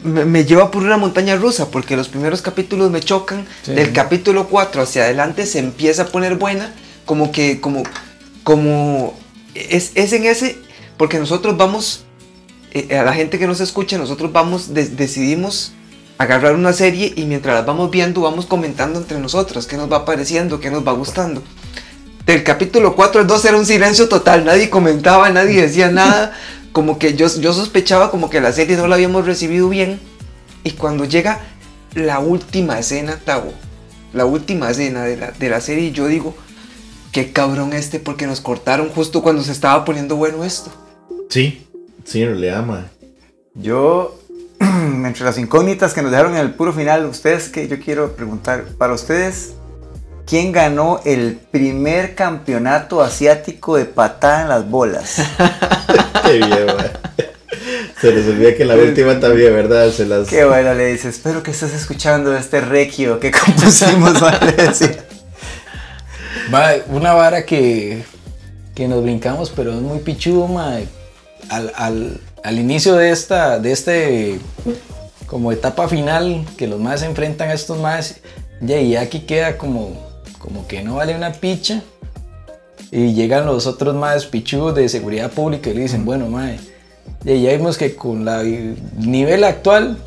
[0.02, 3.46] me, me lleva por una montaña rusa porque los primeros capítulos me chocan.
[3.62, 3.72] Sí.
[3.72, 6.74] Del capítulo 4 hacia adelante se empieza a poner buena.
[7.04, 7.82] Como que, como,
[8.44, 9.18] como,
[9.54, 10.58] es, es en ese,
[10.96, 12.04] porque nosotros vamos,
[12.72, 15.72] eh, a la gente que nos escucha, nosotros vamos, de- decidimos
[16.18, 20.04] agarrar una serie y mientras las vamos viendo vamos comentando entre nosotros qué nos va
[20.04, 21.42] pareciendo, qué nos va gustando.
[22.26, 26.36] Del capítulo 4 al 2 era un silencio total, nadie comentaba, nadie decía nada,
[26.72, 30.00] como que yo, yo sospechaba como que la serie no la habíamos recibido bien
[30.64, 31.40] y cuando llega
[31.94, 33.52] la última escena, Tavo,
[34.12, 36.34] la última escena de la, de la serie, yo digo,
[37.12, 40.70] qué cabrón este porque nos cortaron justo cuando se estaba poniendo bueno esto.
[41.28, 41.66] Sí,
[42.04, 42.84] sí, realidad, mae.
[43.54, 44.18] Yo,
[44.60, 48.64] entre las incógnitas que nos dejaron en el puro final, ustedes que yo quiero preguntar,
[48.78, 49.54] para ustedes,
[50.28, 55.16] ¿quién ganó el primer campeonato asiático de patada en las bolas?
[56.24, 56.66] Qué bien.
[58.00, 59.90] Se les olvida que en la última también, ¿verdad?
[59.90, 60.28] Se las...
[60.28, 65.04] Qué bueno, le dice, espero que estés escuchando este requio que compusimos, mae", le decía.
[66.54, 68.04] Va, una vara que,
[68.74, 70.86] que nos brincamos, pero es muy pichudo, mae.
[71.48, 74.38] Al, al, al inicio de esta, de este,
[75.26, 78.16] como etapa final, que los más se enfrentan a estos más,
[78.60, 80.07] ya, y aquí queda como,
[80.48, 81.82] como que no vale una picha.
[82.90, 86.58] Y llegan los otros más pichudos de seguridad pública y le dicen, bueno, mae,
[87.22, 89.98] ya, ya vimos que con la- el nivel actual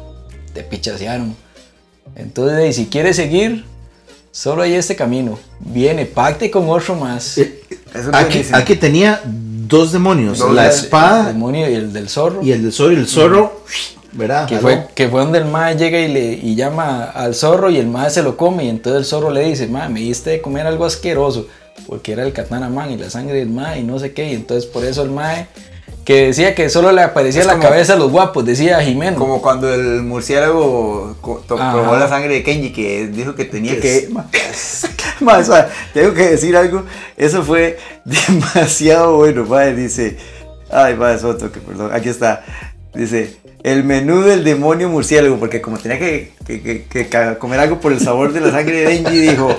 [0.54, 1.36] te pichasearon.
[2.16, 3.66] Entonces, si quieres seguir,
[4.32, 5.38] solo hay este camino.
[5.60, 7.38] Viene, pacte con otro más.
[7.38, 7.62] Eh,
[8.54, 12.42] Aquí, tenía dos demonios, Dos, la el- El espada demonio y el del zorro.
[12.42, 12.94] y el del zorro.
[12.94, 13.64] Y el zorro,
[14.14, 14.47] ¿verdad?
[14.47, 17.78] Que fue, que fue donde el mae llega y le y llama al zorro y
[17.78, 20.41] el mae se lo come y entonces el zorro le dice, mae, me diste de
[20.41, 21.47] comer algo asqueroso
[21.88, 24.36] porque era el katana man y la sangre del mae y no sé qué y
[24.36, 25.47] entonces por eso el mae
[26.05, 29.18] que decía que solo le aparecía la cabeza a los guapos, decía Jimeno.
[29.18, 31.74] Como cuando el murciélago co- to- Ajá.
[31.74, 34.09] probó la sangre de Kenji, que dijo que tenía Que
[35.20, 36.86] Más, o sea, tengo que decir algo.
[37.18, 39.76] Eso fue demasiado bueno, madre.
[39.76, 40.18] Dice.
[40.72, 41.91] Ay, va, es otro que perdón.
[41.93, 42.43] Aquí está.
[42.95, 43.38] Dice.
[43.64, 47.91] El menú del demonio murciélago, porque como tenía que, que- que- que comer algo por
[47.91, 49.55] el sabor de la sangre de Denji, dijo: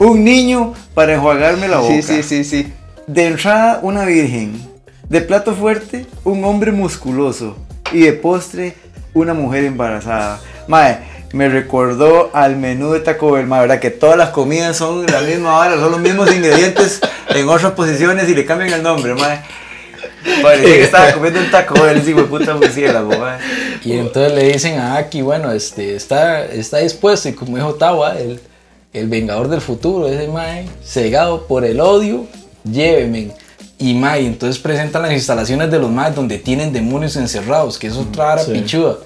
[0.00, 1.94] Un niño para enjuagarme la boca.
[1.94, 2.72] Sí, sí, sí, sí.
[3.06, 4.60] De entrada, una virgen.
[5.08, 7.56] De plato fuerte, un hombre musculoso.
[7.92, 8.74] Y de postre,
[9.12, 10.40] una mujer embarazada.
[10.66, 10.98] Mae,
[11.32, 13.78] me recordó al menú de Taco Bell, mae, ¿verdad?
[13.78, 18.28] Que todas las comidas son la misma hora, son los mismos ingredientes en otras posiciones
[18.28, 19.40] y le cambian el nombre, mae.
[20.42, 23.10] Parecía que estaba comiendo un Taco ese hijo de puta murciélago.
[23.84, 28.18] Y entonces le dicen a Aki, bueno, este, está, está dispuesto, y como dijo Tawa,
[28.18, 28.40] el,
[28.92, 32.26] el vengador del futuro, ese Mae, cegado por el odio,
[32.64, 33.32] lléveme.
[33.78, 37.96] Y Mae, entonces presentan las instalaciones de los Mae donde tienen demonios encerrados, que es
[37.96, 38.52] otra vara sí.
[38.52, 38.96] pichuda.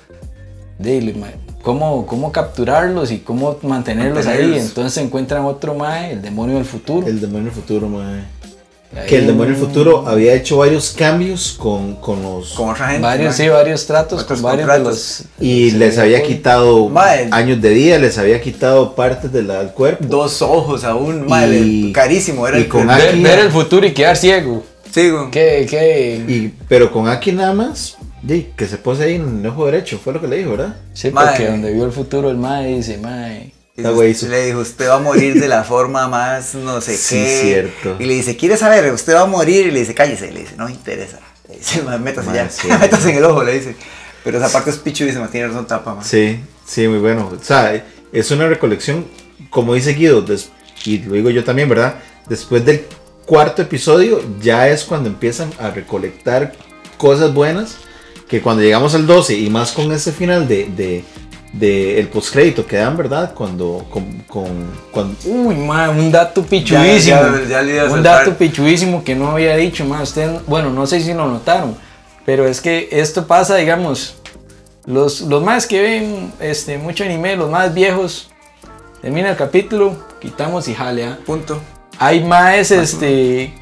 [0.79, 4.39] Dile, Mae, ¿cómo, cómo capturarlos y cómo mantenerlos, ahí.
[4.39, 4.69] Mantenerlos.
[4.69, 7.07] Entonces se encuentran otro Mae, el demonio del futuro.
[7.07, 8.38] El demonio del futuro, mae.
[9.07, 12.53] Que el demonio del futuro había hecho varios cambios con, con los...
[12.55, 13.03] Con otra gente.
[13.03, 15.25] Varios, sí, varios tratos con varios de los.
[15.39, 16.91] Y les había quitado
[17.31, 20.05] años de día, les había quitado partes del del cuerpo.
[20.07, 22.49] Dos ojos aún, mae, Y- carísimo.
[22.49, 24.65] Era y el con el- Aki- Ver, ver el futuro y quedar ciego.
[24.95, 25.31] Güey.
[25.31, 26.25] ¿Qué, qué?
[26.27, 30.01] Y, pero con Aki nada más, di, que se pose ahí en el ojo derecho,
[30.03, 30.77] fue lo que le dijo, ¿verdad?
[30.95, 33.53] Sí, porque donde vio el futuro el mae dice, mae,
[33.83, 37.15] Güey, su- Le dijo, usted va a morir de la forma más no sé Sí,
[37.17, 37.41] qué.
[37.43, 37.97] cierto.
[37.99, 38.93] Y le dice, ¿quiere saber?
[38.93, 39.67] Usted va a morir.
[39.67, 40.29] Y le dice, cállese.
[40.29, 41.21] Y le dice, no me interesa.
[41.49, 42.51] Le dice, "Ma, métase ya.
[42.51, 42.67] sí.
[42.69, 43.77] métase en el ojo, le dice.
[44.25, 46.03] Pero esa parte es pichu y dice, tiene razón, tapa, ma.
[46.05, 47.31] Sí, sí, muy bueno.
[47.41, 49.07] O sea, es una recolección,
[49.51, 50.51] como dice Guido, des-
[50.85, 51.95] y lo digo yo también, ¿verdad?
[52.29, 52.85] Después del
[53.27, 56.53] cuarto episodio ya es cuando empiezan a recolectar
[56.99, 57.77] cosas buenas,
[58.29, 61.05] que cuando llegamos al 12 y más con ese final de, de,
[61.53, 63.33] de el postcrédito que dan, ¿verdad?
[63.35, 67.17] Cuando, con, con- cuando uy, un dato pichuísimo.
[67.21, 69.85] Ya- ya- ya le iba a un dato pichuísimo que no había dicho.
[69.85, 71.77] Usted, bueno, no sé si lo notaron,
[72.27, 74.17] pero es que esto pasa, digamos,
[74.85, 78.31] los, los más que ven este, mucho anime, los más viejos,
[79.01, 81.19] termina el capítulo, quitamos y jale, ¿ah?
[81.25, 81.59] Punto.
[81.99, 83.53] Hay más este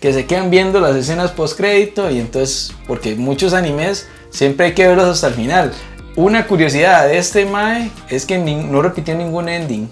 [0.00, 4.72] que se quedan viendo las escenas post crédito y entonces porque muchos animes siempre hay
[4.74, 5.72] que verlos hasta el final.
[6.18, 9.88] Una curiosidad de este mae es que ni- no repitió ningún ending.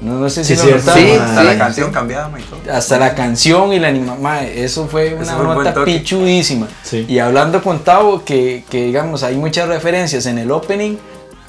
[0.00, 0.86] No, no sé si Sí, lo cierto.
[0.86, 1.04] notaron.
[1.04, 2.58] Sí, Hasta sí, la canción cambiada, ma, y todo.
[2.72, 5.98] Hasta la canción y la anima, mae, eso fue una fue un buen nota toque.
[5.98, 6.68] pichudísima.
[6.82, 7.04] Sí.
[7.06, 10.96] Y hablando con Tavo, que, que digamos hay muchas referencias en el opening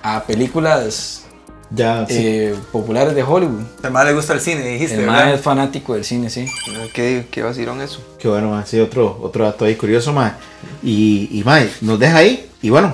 [0.04, 1.24] a películas
[1.72, 2.06] ya...
[2.08, 2.16] sí.
[2.18, 3.62] eh, populares de Hollywood.
[3.84, 6.46] Al ma le gusta el cine, dijiste, El mae es fanático del cine, sí.
[6.94, 8.02] ¿Qué, qué vacilón eso?
[8.20, 10.36] Qué bueno, ma, sí, otro, otro dato ahí curioso, ma.
[10.84, 11.46] Y, y
[11.82, 12.50] nos deja ahí.
[12.62, 12.94] Y bueno,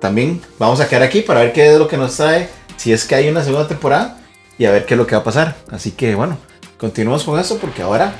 [0.00, 3.04] también vamos a quedar aquí para ver qué es lo que nos trae, si es
[3.04, 4.18] que hay una segunda temporada,
[4.58, 5.56] y a ver qué es lo que va a pasar.
[5.70, 6.38] Así que bueno,
[6.78, 8.12] continuamos con eso porque ahora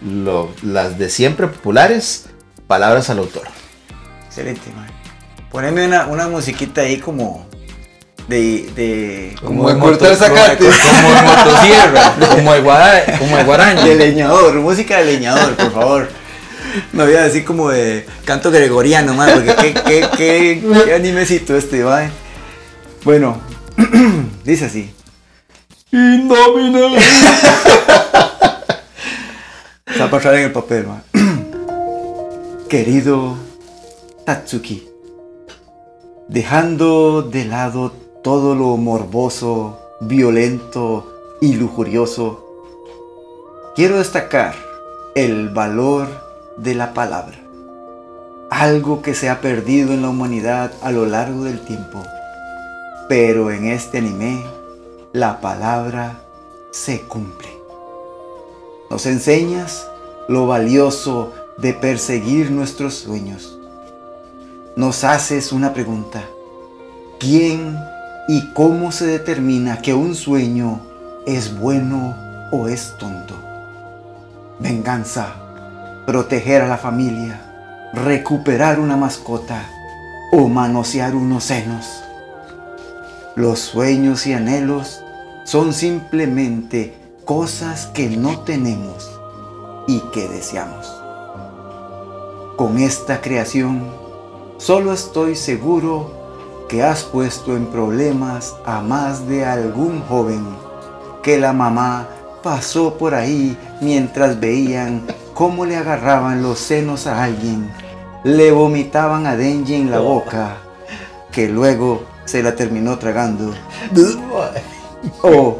[0.00, 2.26] lo- las de siempre populares,
[2.66, 3.44] palabras al autor.
[4.26, 4.86] Excelente, ma.
[5.50, 7.46] Poneme una, una musiquita ahí como
[8.28, 8.68] de...
[8.74, 10.58] de Como de cortar zacate.
[10.66, 13.84] Como de motosierra, como de, guara- como de guaraña.
[13.84, 16.08] De leñador, música de leñador, por favor.
[16.92, 21.56] No voy a decir como de canto gregoriano, man, porque qué, qué, qué, qué animecito
[21.56, 22.08] este, va.
[23.04, 23.40] Bueno,
[24.44, 24.92] dice así.
[25.90, 26.28] Se
[29.98, 31.02] va a pasar en el papel, man.
[32.68, 33.36] Querido
[34.24, 34.88] Tatsuki,
[36.28, 37.92] dejando de lado
[38.24, 42.42] todo lo morboso, violento y lujurioso,
[43.76, 44.56] quiero destacar
[45.14, 46.25] el valor
[46.56, 47.36] de la palabra.
[48.50, 52.02] Algo que se ha perdido en la humanidad a lo largo del tiempo.
[53.08, 54.42] Pero en este anime,
[55.12, 56.20] la palabra
[56.70, 57.48] se cumple.
[58.90, 59.88] Nos enseñas
[60.28, 63.58] lo valioso de perseguir nuestros sueños.
[64.76, 66.22] Nos haces una pregunta.
[67.18, 67.78] ¿Quién
[68.28, 70.80] y cómo se determina que un sueño
[71.26, 72.14] es bueno
[72.52, 73.34] o es tonto?
[74.58, 75.45] Venganza,
[76.06, 77.40] proteger a la familia,
[77.92, 79.66] recuperar una mascota,
[80.32, 82.02] o manosear unos senos.
[83.34, 85.02] Los sueños y anhelos
[85.44, 86.94] son simplemente
[87.24, 89.10] cosas que no tenemos
[89.86, 90.92] y que deseamos.
[92.56, 93.84] Con esta creación,
[94.58, 96.10] solo estoy seguro
[96.68, 100.44] que has puesto en problemas a más de algún joven
[101.22, 102.08] que la mamá
[102.42, 105.02] pasó por ahí mientras veían
[105.36, 107.70] cómo le agarraban los senos a alguien,
[108.24, 110.56] le vomitaban a Denji en la boca,
[111.30, 113.54] que luego se la terminó tragando.
[115.22, 115.58] O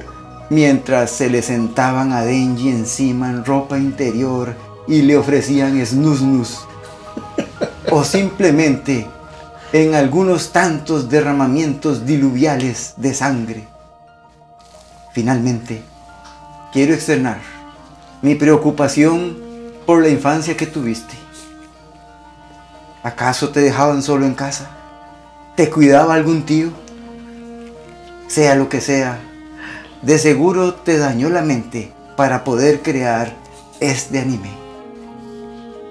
[0.49, 4.57] mientras se le sentaban a Denji encima en ropa interior
[4.89, 6.65] y le ofrecían snus
[7.93, 9.07] O simplemente
[9.73, 13.69] en algunos tantos derramamientos diluviales de sangre.
[15.13, 15.83] Finalmente,
[16.73, 17.39] quiero externar
[18.23, 19.46] mi preocupación
[19.87, 21.15] por la infancia que tuviste.
[23.05, 24.69] ¿Acaso te dejaban solo en casa?
[25.55, 26.71] ¿Te cuidaba algún tío?
[28.27, 29.21] Sea lo que sea,
[30.03, 33.33] de seguro te dañó la mente para poder crear
[33.79, 34.51] este anime.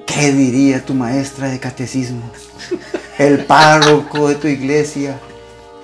[0.05, 2.29] ¿Qué diría tu maestra de catecismo?
[3.17, 5.17] ¿El párroco de tu iglesia?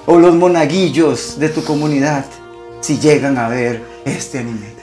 [0.05, 2.25] ¿O los monaguillos de tu comunidad
[2.81, 4.75] si llegan a ver este anime?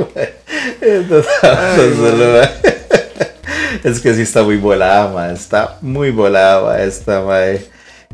[3.84, 5.30] es que sí está muy volada, ma.
[5.30, 7.38] Está muy volada esta, ma.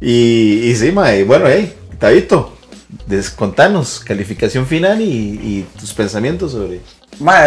[0.00, 1.14] Y, y sí, ma.
[1.14, 2.56] Y bueno, hey, Tabito,
[3.36, 6.80] contanos calificación final y, tus pensamientos sobre.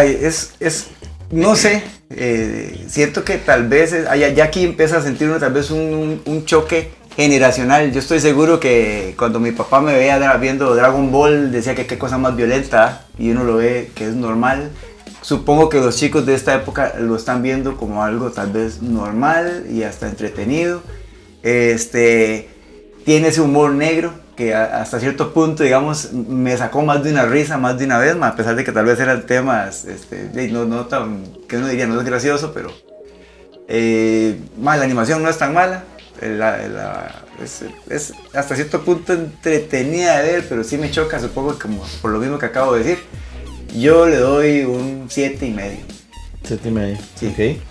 [0.04, 0.88] Es, es,
[1.32, 3.96] no sé, eh, siento que tal vez,
[4.36, 7.92] ya aquí empieza a sentir uno tal vez un, un, choque generacional.
[7.92, 12.00] Yo estoy seguro que cuando mi papá me veía viendo Dragon Ball decía que qué
[12.00, 14.72] cosa más violenta y uno lo ve que es normal
[15.22, 19.66] supongo que los chicos de esta época lo están viendo como algo tal vez normal
[19.70, 20.82] y hasta entretenido.
[21.44, 22.50] Este,
[23.06, 27.58] tiene ese humor negro que hasta cierto punto, digamos, me sacó más de una risa,
[27.58, 30.86] más de una vez, a pesar de que tal vez eran temas, este, no, no
[30.86, 32.72] tan, que uno diría, no es gracioso, pero
[33.68, 35.84] eh, la animación no es tan mala.
[37.44, 42.12] es, es, hasta cierto punto entretenida de ver, pero sí me choca, supongo, como por
[42.12, 43.00] lo mismo que acabo de decir.
[43.76, 45.80] Yo le doy un 7 y medio.
[46.44, 46.98] 7 y medio.
[47.16, 47.28] Sí.
[47.28, 47.62] Ok.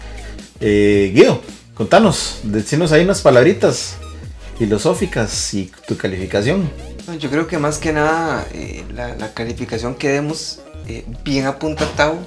[0.61, 1.41] Eh, Guido,
[1.75, 3.97] contanos, decinos ahí unas palabritas
[4.59, 6.71] filosóficas y tu calificación.
[7.19, 12.19] Yo creo que más que nada eh, la, calificación que demos eh, bien apunta Tau.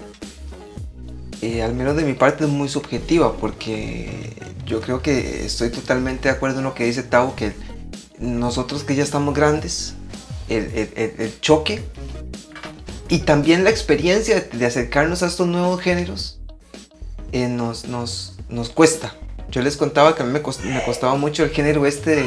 [1.42, 6.30] Eh, al menos de mi parte es muy subjetiva porque yo creo que estoy totalmente
[6.30, 7.54] de acuerdo en lo que dice Tau, que
[8.20, 9.96] nosotros que ya estamos grandes,
[10.50, 10.66] el,
[10.96, 11.84] el, el choque
[13.12, 16.40] y también la experiencia de acercarnos a estos nuevos géneros
[17.34, 19.14] eh, nos, nos, nos, cuesta.
[19.50, 22.26] Yo les contaba que a mí me, costaba mucho el género este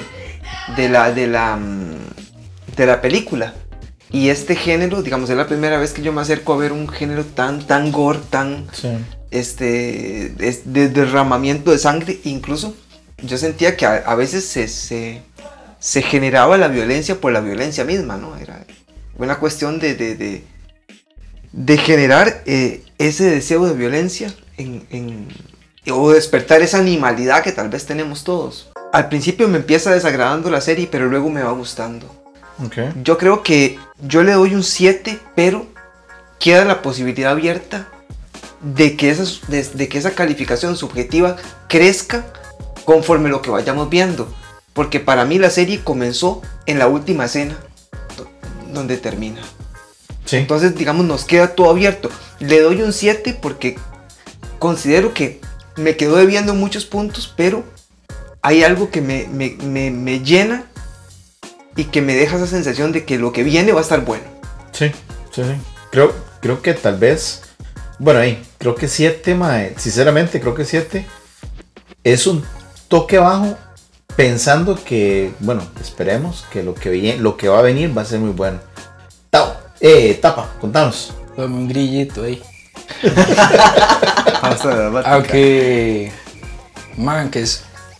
[0.76, 3.54] de, la, de, la, mm, de la película.
[4.10, 6.86] Y este género, digamos, es la primera vez que yo me acerco a ver un
[6.86, 8.66] género tan, tan gore, tan
[9.30, 12.20] este, de, derramamiento de sangre.
[12.24, 12.74] Incluso
[13.22, 15.22] yo sentía que a, veces se, se,
[15.78, 18.36] se, generaba la violencia por la violencia misma, ¿no?
[18.36, 18.66] Era
[19.16, 20.44] una cuestión de, de
[21.56, 25.28] de generar eh, ese deseo de violencia en,
[25.90, 28.70] o despertar esa animalidad que tal vez tenemos todos.
[28.92, 32.06] Al principio me empieza desagradando la serie, pero luego me va gustando.
[33.02, 35.66] Yo creo que yo le doy un 7, pero
[36.38, 37.88] queda la posibilidad abierta
[38.60, 41.36] de que, esa, de, que esa calificación subjetiva
[41.68, 42.24] crezca
[42.84, 44.32] conforme lo que vayamos viendo.
[44.72, 47.56] Porque para mí la serie comenzó en la última escena
[48.72, 49.40] donde termina.
[50.30, 52.10] Entonces, digamos, nos queda todo abierto.
[52.40, 53.76] Le doy un 7 porque
[54.58, 55.40] considero que
[55.76, 57.64] me quedó debiendo muchos puntos, pero
[58.42, 60.64] hay algo que me, me, llena
[61.76, 64.24] y que me deja esa sensación de que lo que viene va a estar bueno.
[64.72, 64.90] Sí,
[65.32, 65.54] sí, sí.
[65.90, 67.42] Creo, creo que tal vez,
[67.98, 71.06] bueno, ahí, creo que 7, sinceramente, creo que 7
[72.02, 72.44] es un
[72.88, 73.56] toque bajo
[74.16, 78.20] pensando que, bueno, esperemos que lo que, lo que va a venir va a ser
[78.20, 78.60] muy bueno.
[79.30, 79.63] Tao.
[79.86, 81.12] Eh, tapa, contanos.
[81.36, 82.42] Dame un grillito ahí.
[85.04, 86.10] Aunque,
[86.96, 87.44] man, que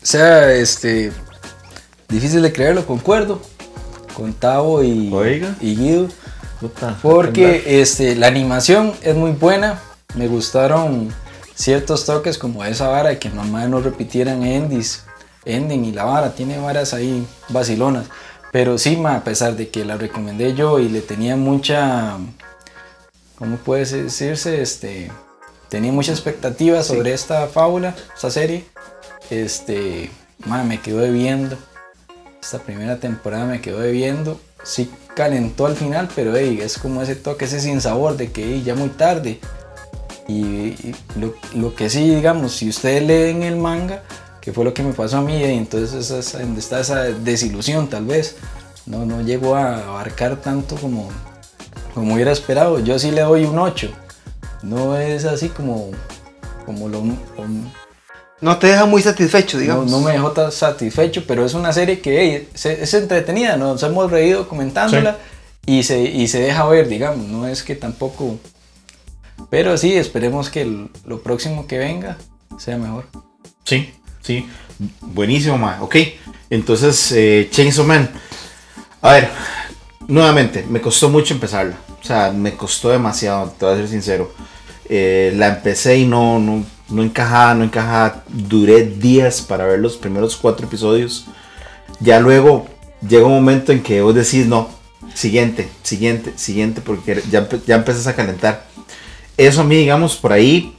[0.01, 1.13] sea este
[2.09, 3.39] difícil de creerlo, concuerdo
[4.15, 5.13] con Tavo y,
[5.61, 6.09] y Guido.
[7.03, 9.79] porque este, la animación es muy buena.
[10.15, 11.13] Me gustaron
[11.55, 15.05] ciertos toques como esa vara que mamá no repitieran endis,
[15.45, 16.35] ending y la vara.
[16.35, 18.07] Tiene varas ahí vacilonas.
[18.55, 22.19] Pero sí, ma, a pesar de que la recomendé yo y le tenía mucha,
[23.37, 24.63] ¿cómo puede decirse?
[24.63, 25.11] Este,
[25.69, 28.65] tenía mucha expectativa sobre esta fábula, esta serie.
[29.29, 30.09] Este,
[30.47, 31.59] ma, me quedó debiendo.
[32.41, 34.41] Esta primera temporada me quedó debiendo.
[34.63, 38.45] Sí calentó al final, pero ey, es como ese toque, ese sin sabor de que
[38.45, 39.41] ey, ya muy tarde.
[40.29, 44.05] Y, y lo, lo que sí, digamos, si ustedes leen el manga,
[44.45, 47.03] que fue lo que me pasó a mí, y entonces esa es donde está esa
[47.05, 48.37] desilusión tal vez.
[48.87, 51.09] No, no llegó a abarcar tanto como,
[51.95, 52.79] como hubiera esperado.
[52.81, 53.91] Yo sí le doy un 8.
[54.63, 55.91] No es así como,
[56.67, 57.01] como lo...
[57.35, 57.73] como-
[58.43, 59.91] No te deja muy satisfecho, no, digamos.
[59.91, 63.83] no me dejó tan satisfecho, pero es una serie que hey, se- es entretenida, nos
[63.83, 65.17] hemos reído comentándola
[65.65, 68.37] y, se, y se deja ver, digamos, no es que tampoco...
[69.49, 72.19] Pero sí, esperemos que el- lo próximo que venga
[72.59, 73.07] sea mejor.
[73.65, 73.95] Sí,
[74.25, 74.49] sí.
[75.01, 75.79] Buenísimo, ma.
[75.81, 75.97] Ok.
[76.51, 78.11] Entonces, eh, Chainsaw Man.
[79.01, 79.31] A ver,
[80.09, 81.77] nuevamente, me costó mucho empezarla.
[82.03, 84.33] O sea, me costó demasiado, te voy a ser sincero.
[84.89, 88.25] Eh, la empecé y no, no, no encajaba, no encajaba.
[88.29, 91.27] Duré días para ver los primeros cuatro episodios.
[92.01, 92.67] Ya luego
[93.07, 94.69] llega un momento en que vos decís, no,
[95.15, 98.67] siguiente, siguiente, siguiente, porque ya, ya empezás a calentar.
[99.37, 100.77] Eso a mí, digamos, por ahí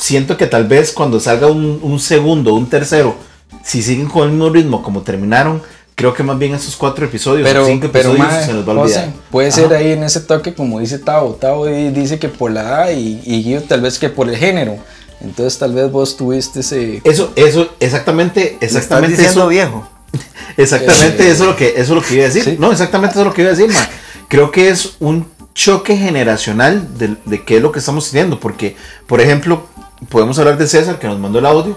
[0.00, 3.14] siento que tal vez cuando salga un, un segundo, un tercero,
[3.62, 5.62] si siguen con el mismo ritmo como terminaron,
[5.94, 8.72] creo que más bien esos cuatro episodios, Pero, cinco pero episodios mae, se nos va
[8.72, 9.12] a José, olvidar.
[9.30, 9.56] puede Ajá.
[9.56, 11.34] ser ahí en ese toque, como dice Tavo.
[11.34, 14.36] Tavo di- dice que por la edad y, y Guido tal vez que por el
[14.36, 14.78] género.
[15.20, 17.02] Entonces tal vez vos tuviste ese...
[17.04, 19.48] Eso, eso, exactamente, ¿Me estás exactamente diciendo eso.
[19.48, 19.88] viejo?
[20.56, 22.44] Exactamente Eh, eso es lo que eso es lo que iba a decir.
[22.44, 22.56] sí.
[22.58, 23.88] No, exactamente eso es lo que iba a decir, ma.
[24.28, 28.40] Creo que es un choque generacional de, de qué es lo que estamos teniendo.
[28.40, 28.76] Porque,
[29.06, 29.66] por ejemplo,
[30.08, 31.76] podemos hablar de César que nos mandó el audio.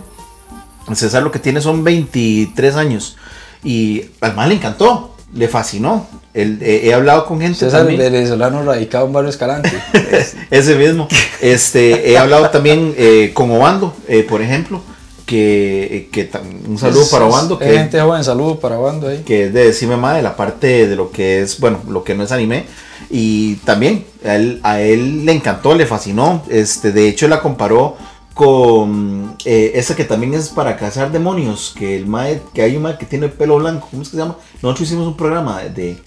[0.96, 3.16] César lo que tiene son 23 años.
[3.64, 6.08] Y al mal le encantó, le fascinó.
[6.34, 8.00] Él- he, he hablado con gente César también.
[8.00, 9.72] venezolano radicado en Barrio Escalante.
[10.52, 11.08] Ese mismo.
[11.42, 14.82] Este, he hablado también eh, con Obando, eh, por ejemplo.
[15.26, 17.58] Que, que tam- un saludo Es- para Obando.
[17.58, 19.24] Que, gente joven, saludo para Obando ahí.
[19.26, 22.24] que es de Decime Mae, la parte de lo que es, bueno, lo que no
[22.24, 22.66] es anime.
[23.10, 26.44] Y también a él, a él le encantó, le fascinó.
[26.50, 27.96] Este, de hecho, la comparó
[28.34, 31.74] con eh, esa que también es para cazar demonios.
[31.78, 33.88] Que el mae, que hay un mae que tiene el pelo blanco.
[33.90, 34.38] ¿Cómo es que se llama?
[34.62, 36.02] Nosotros hicimos un programa de, de,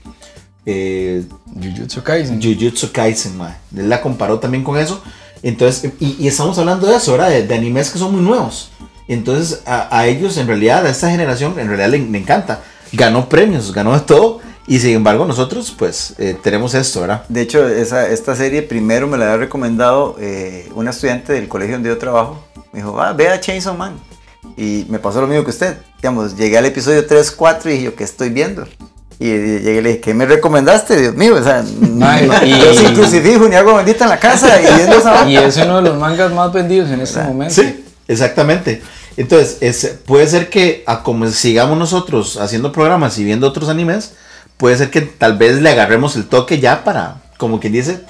[0.67, 1.25] eh,
[1.55, 2.43] Jujutsu Kaisen.
[2.43, 3.55] Jujutsu Kaisen, mae.
[3.77, 5.03] Él la comparó también con eso.
[5.43, 7.31] Entonces, y, y estamos hablando de eso, ¿verdad?
[7.31, 8.71] De, de animes que son muy nuevos.
[9.09, 12.63] Entonces, a, a ellos, en realidad, a esta generación, en realidad le, le encanta.
[12.93, 14.41] Ganó premios, ganó de todo.
[14.69, 17.23] Y sin embargo, nosotros, pues, eh, tenemos esto, ¿verdad?
[17.29, 21.75] De hecho, esa, esta serie primero me la había recomendado eh, una estudiante del colegio
[21.77, 22.45] donde yo trabajo.
[22.73, 23.95] Me dijo, ah, ve a Chainsaw Man.
[24.57, 25.77] Y me pasó lo mismo que usted.
[25.99, 28.67] Digamos, llegué al episodio 3, 4 y dije, yo, ¿qué estoy viendo?
[29.21, 31.01] Y llegué y le dije, ¿qué me recomendaste?
[31.01, 34.61] Dios mío, o sea, Mae, y- yo sin crucifijo ni agua bendita en la casa
[34.61, 34.97] y viendo.
[35.29, 37.31] Y es uno de los mangas más vendidos en este ¿Verdad?
[37.33, 37.55] momento.
[37.55, 38.83] Sí, exactamente.
[39.17, 44.13] Entonces, es- puede ser que, a como sigamos nosotros haciendo programas y viendo otros animes,
[44.57, 48.01] puede ser que tal vez le agarremos el toque ya para, como quien dice,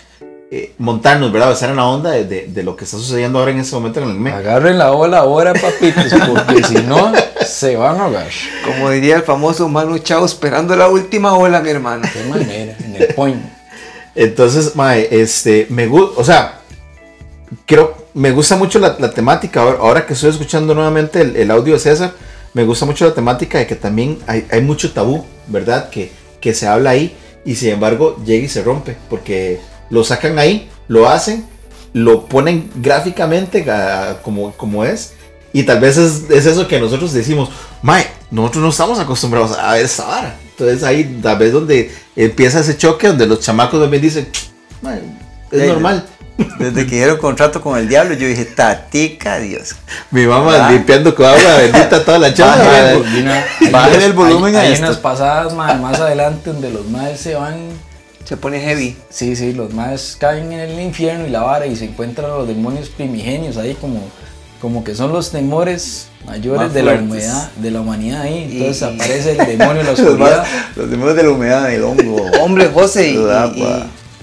[0.51, 1.53] eh, montarnos, ¿verdad?
[1.53, 3.99] Estar en la onda de, de- de lo que está sucediendo ahora en este momento
[4.01, 4.31] en el anime.
[4.33, 7.13] Agarren la ola ahora, papitos, porque si no,
[7.45, 8.29] se van a ahogar.
[8.65, 12.07] Como diría el famoso Manu Chao, esperando la última ola, mi hermano.
[12.15, 13.43] De manera, en el point.
[14.15, 16.61] Entonces, mae, este, me gusta, o sea,
[17.67, 21.51] creo, me gusta mucho la, la temática, ahora, ahora que estoy escuchando nuevamente el, el
[21.51, 22.13] audio de César,
[22.55, 25.91] me gusta mucho la temática de que también hay, hay mucho tabú, ¿verdad?
[25.91, 26.11] Que,
[26.47, 27.13] que se habla ahí
[27.45, 29.59] y sin embargo llega y se rompe, porque
[29.91, 31.45] lo sacan ahí, lo hacen,
[31.93, 35.15] lo ponen gráficamente ah, como, como es.
[35.53, 37.49] Y tal vez es, es eso que nosotros decimos,
[37.83, 40.37] Mae, nosotros no estamos acostumbrados a ver esa vara.
[40.51, 44.29] Entonces ahí tal vez donde empieza ese choque, donde los chamacos también dicen,
[44.83, 45.01] "Mae,
[45.51, 46.07] es normal.
[46.59, 49.75] Desde que dieron contrato con el diablo, yo dije, tatica, Dios.
[50.11, 52.57] Mi mamá limpiando con agua bendita toda la chamba.
[52.65, 53.29] Bajen
[53.61, 54.87] el- Bajen hay- el volumen a Hay, esto.
[54.87, 57.57] unas pasadas mae, más adelante donde los maes se van.
[58.25, 58.97] Se pone heavy.
[59.09, 62.47] Sí, sí, los maes caen en el infierno y la vara y se encuentran los
[62.47, 64.01] demonios primigenios ahí como,
[64.61, 68.49] como que son los temores mayores Más de la, humedad, de la humanidad ahí.
[68.51, 70.39] Entonces Y- aparece el demonio de la Los, oscuridad.
[70.39, 72.17] más- los demonios de la humedad del hongo.
[72.43, 73.17] Hombre, José,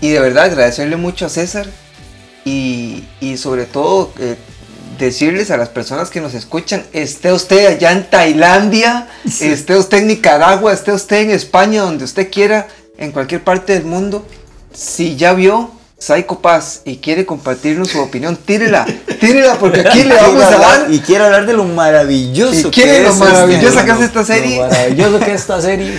[0.01, 1.66] y de verdad agradecerle mucho a César
[2.46, 4.36] y, y sobre todo eh,
[4.98, 10.08] decirles a las personas que nos escuchan, esté usted allá en Tailandia, esté usted en
[10.08, 12.68] Nicaragua, esté usted en España, donde usted quiera,
[12.98, 14.26] en cualquier parte del mundo,
[14.74, 18.86] si ya vio Psycho Pass y quiere compartirnos su opinión, tírela,
[19.22, 20.91] tírela porque aquí le vamos a dar.
[20.91, 22.68] Y quiero hablar de lo maravilloso.
[22.68, 24.06] Y que quiere lo es maravillosa este que hace mundo.
[24.06, 25.94] esta serie, Lo maravilloso que es esta serie.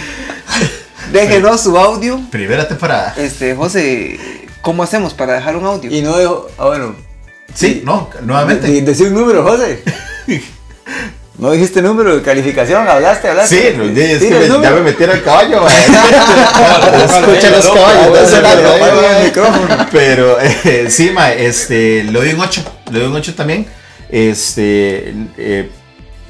[1.10, 2.20] déjenos su audio.
[2.30, 3.14] Primera temporada.
[3.16, 5.90] Este, José, ¿cómo hacemos para dejar un audio?
[5.90, 6.48] Y no dejo.
[6.58, 6.96] Ah, bueno.
[7.54, 8.66] Sí, no, nuevamente.
[8.66, 9.82] De- de- decir un número, José.
[11.36, 13.72] No dijiste número de calificación, hablaste, hablaste.
[13.72, 15.66] Sí, lo- es que me- ya me metieron el caballo.
[15.68, 18.30] Escucha los caballos.
[19.36, 19.86] no.
[19.90, 22.62] Pero eh, sí, ma, este, lo doy un 8.
[22.92, 23.66] Le doy un 8 también.
[24.08, 25.70] Este, eh,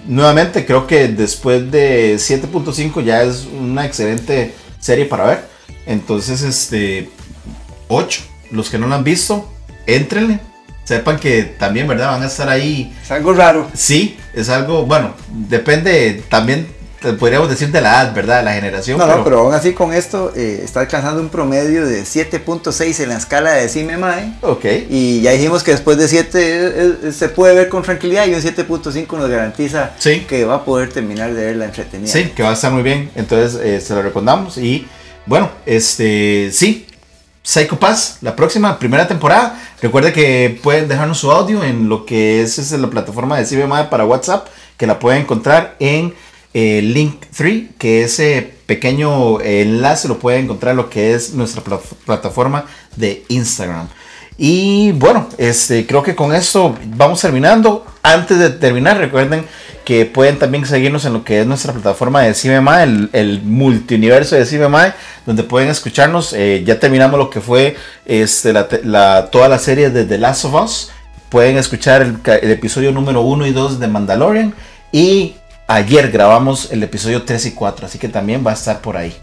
[0.06, 5.44] nuevamente, creo que después de 7.5 ya es una excelente serie para ver.
[5.86, 7.10] Entonces, este,
[7.88, 8.20] 8.
[8.50, 9.50] Los que no lo han visto,
[9.86, 10.40] éntrenle.
[10.84, 12.08] Sepan que también, ¿verdad?
[12.12, 13.68] Van a estar ahí Es algo raro.
[13.74, 16.66] Sí, es algo, bueno, depende también,
[17.18, 18.38] podríamos decir de la edad, ¿verdad?
[18.38, 18.98] De la generación.
[18.98, 23.08] No, no, pero aún así con esto eh, está alcanzando un promedio de 7.6 en
[23.08, 24.34] la escala de Decime Mae.
[24.42, 24.64] Ok.
[24.90, 28.34] Y ya dijimos que después de 7 eh, eh, se puede ver con tranquilidad y
[28.34, 30.20] un 7.5 nos garantiza Sí.
[30.28, 32.12] que va a poder terminar de ver la entretenida.
[32.12, 33.10] Sí, que va a estar muy bien.
[33.14, 34.58] Entonces, eh, se lo recomendamos.
[34.58, 34.86] Y
[35.26, 36.86] bueno, este, sí,
[37.44, 39.60] Psycho Pass, la próxima, primera temporada.
[39.82, 44.06] Recuerde que pueden dejarnos su audio en lo que es, la plataforma de CBMA para
[44.06, 46.14] WhatsApp, que la pueden encontrar en
[46.54, 51.62] eh, Link3, que ese pequeño eh, enlace lo pueden encontrar en lo que es nuestra
[51.62, 52.64] pla- plataforma
[52.96, 53.88] de Instagram.
[54.38, 57.84] Y bueno, este, creo que con esto vamos terminando.
[58.02, 59.44] Antes de terminar, recuerden
[59.84, 64.34] que pueden también seguirnos en lo que es nuestra plataforma de CMMA, el, el multiuniverso
[64.36, 64.94] de CMMA,
[65.26, 66.32] donde pueden escucharnos.
[66.32, 67.76] Eh, ya terminamos lo que fue
[68.06, 70.90] este, la, toda la serie de The Last of Us.
[71.28, 74.54] Pueden escuchar el, el episodio número 1 y 2 de Mandalorian.
[74.92, 75.34] Y
[75.66, 79.14] ayer grabamos el episodio 3 y 4, así que también va a estar por ahí.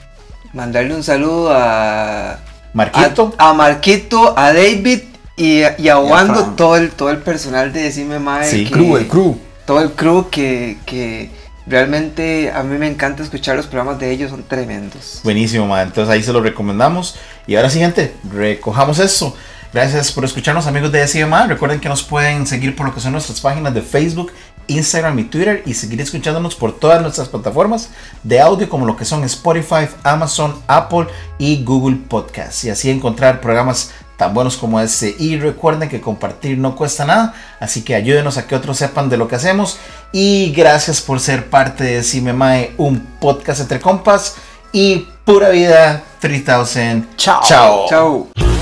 [0.53, 2.38] Mandarle un saludo a.
[2.74, 3.34] Marquito.
[3.38, 4.99] A, a Marquito, a David
[5.38, 8.49] y, a- y a Wando, todo el, todo el personal de Decime Mae.
[8.49, 9.38] Sí, que- Crew, el crew.
[9.72, 11.32] Todo el crew que,
[11.65, 15.22] realmente a mí me encanta escuchar los programas de ellos, son tremendos.
[15.24, 15.88] Buenísimo, man.
[15.88, 17.15] Entonces ahí se lo recomendamos.
[17.47, 19.34] Y ahora sí, gente, recojamos eso.
[19.72, 21.47] Gracias por escucharnos, amigos de SIMA.
[21.47, 24.34] Recuerden que nos pueden seguir por lo que son nuestras páginas de Facebook,
[24.67, 25.63] Instagram y Twitter.
[25.65, 27.91] Y seguir escuchándonos por todas nuestras plataformas
[28.24, 31.07] de audio, como lo que son Spotify, Amazon, Apple
[31.38, 32.65] y Google Podcasts.
[32.65, 33.91] Y así encontrar programas
[34.22, 35.15] tan buenos como este.
[35.17, 37.34] Y recuerden que compartir no cuesta nada.
[37.59, 39.80] Así que ayúdenos a que otros sepan de lo que hacemos.
[40.11, 44.36] Y gracias por ser parte de Cimemae, un podcast entre compas.
[44.72, 47.15] Y pura vida 3000.
[47.17, 47.41] Chao.
[47.43, 47.86] Chao.
[47.89, 48.61] Chao.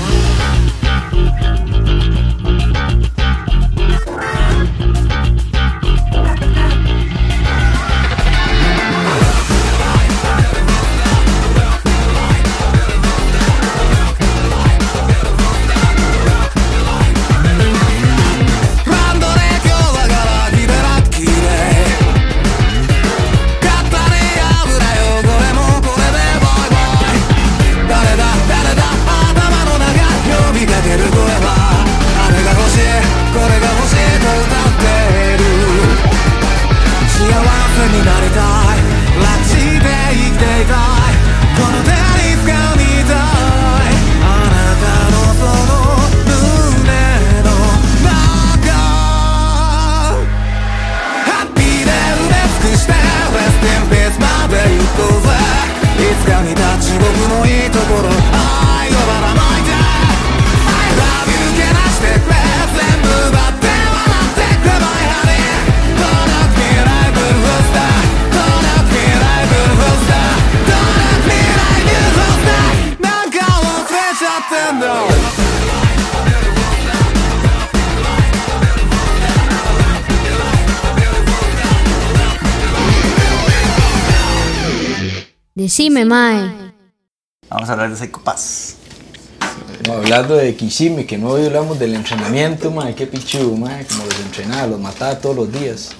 [86.04, 86.72] Mae.
[87.48, 88.76] Vamos a hablar de Psycho Pass.
[89.86, 94.04] No, hablando de Kishimi, que no hoy hablamos del entrenamiento, mae, qué pichu, mae, como
[94.04, 95.90] los entrenaba, los mataba todos los días.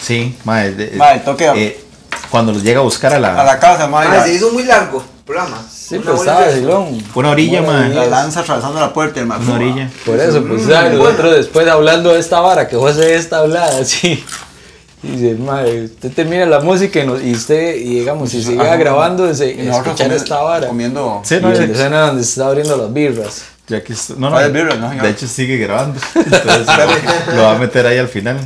[0.00, 1.46] Sí, mae, de- Mae, toque.
[1.54, 1.84] eh,
[2.30, 4.08] cuando los llega a buscar a la, A la casa, mae.
[4.08, 5.62] Ah, se hizo muy largo el programa.
[5.70, 7.02] Sí, Una pues de- Silón.
[7.14, 7.88] una orilla, mae.
[7.94, 9.44] La lanza atravesando la puerta, hermano.
[9.44, 9.90] Una orilla.
[10.04, 10.92] Por eso, pues, ¿sabes?
[10.94, 14.22] Nosotros después hablando de esta vara, que José está hablada así.
[15.02, 18.60] Y dice, madre, usted termina la música y, nos- y usted, y digamos, si sigue
[18.60, 18.76] Ajá.
[18.76, 20.66] grabando, nosotros escuchar comiendo- esta vara.
[20.68, 21.20] Comiendo.
[21.24, 23.42] Sí, Y no, escena donde se está abriendo las birras.
[23.68, 26.00] ya que no, no, birra, no, de hecho sigue grabando.
[26.14, 26.66] Entonces
[27.34, 28.38] lo va a meter ahí al final.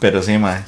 [0.00, 0.62] Pero sí, mae.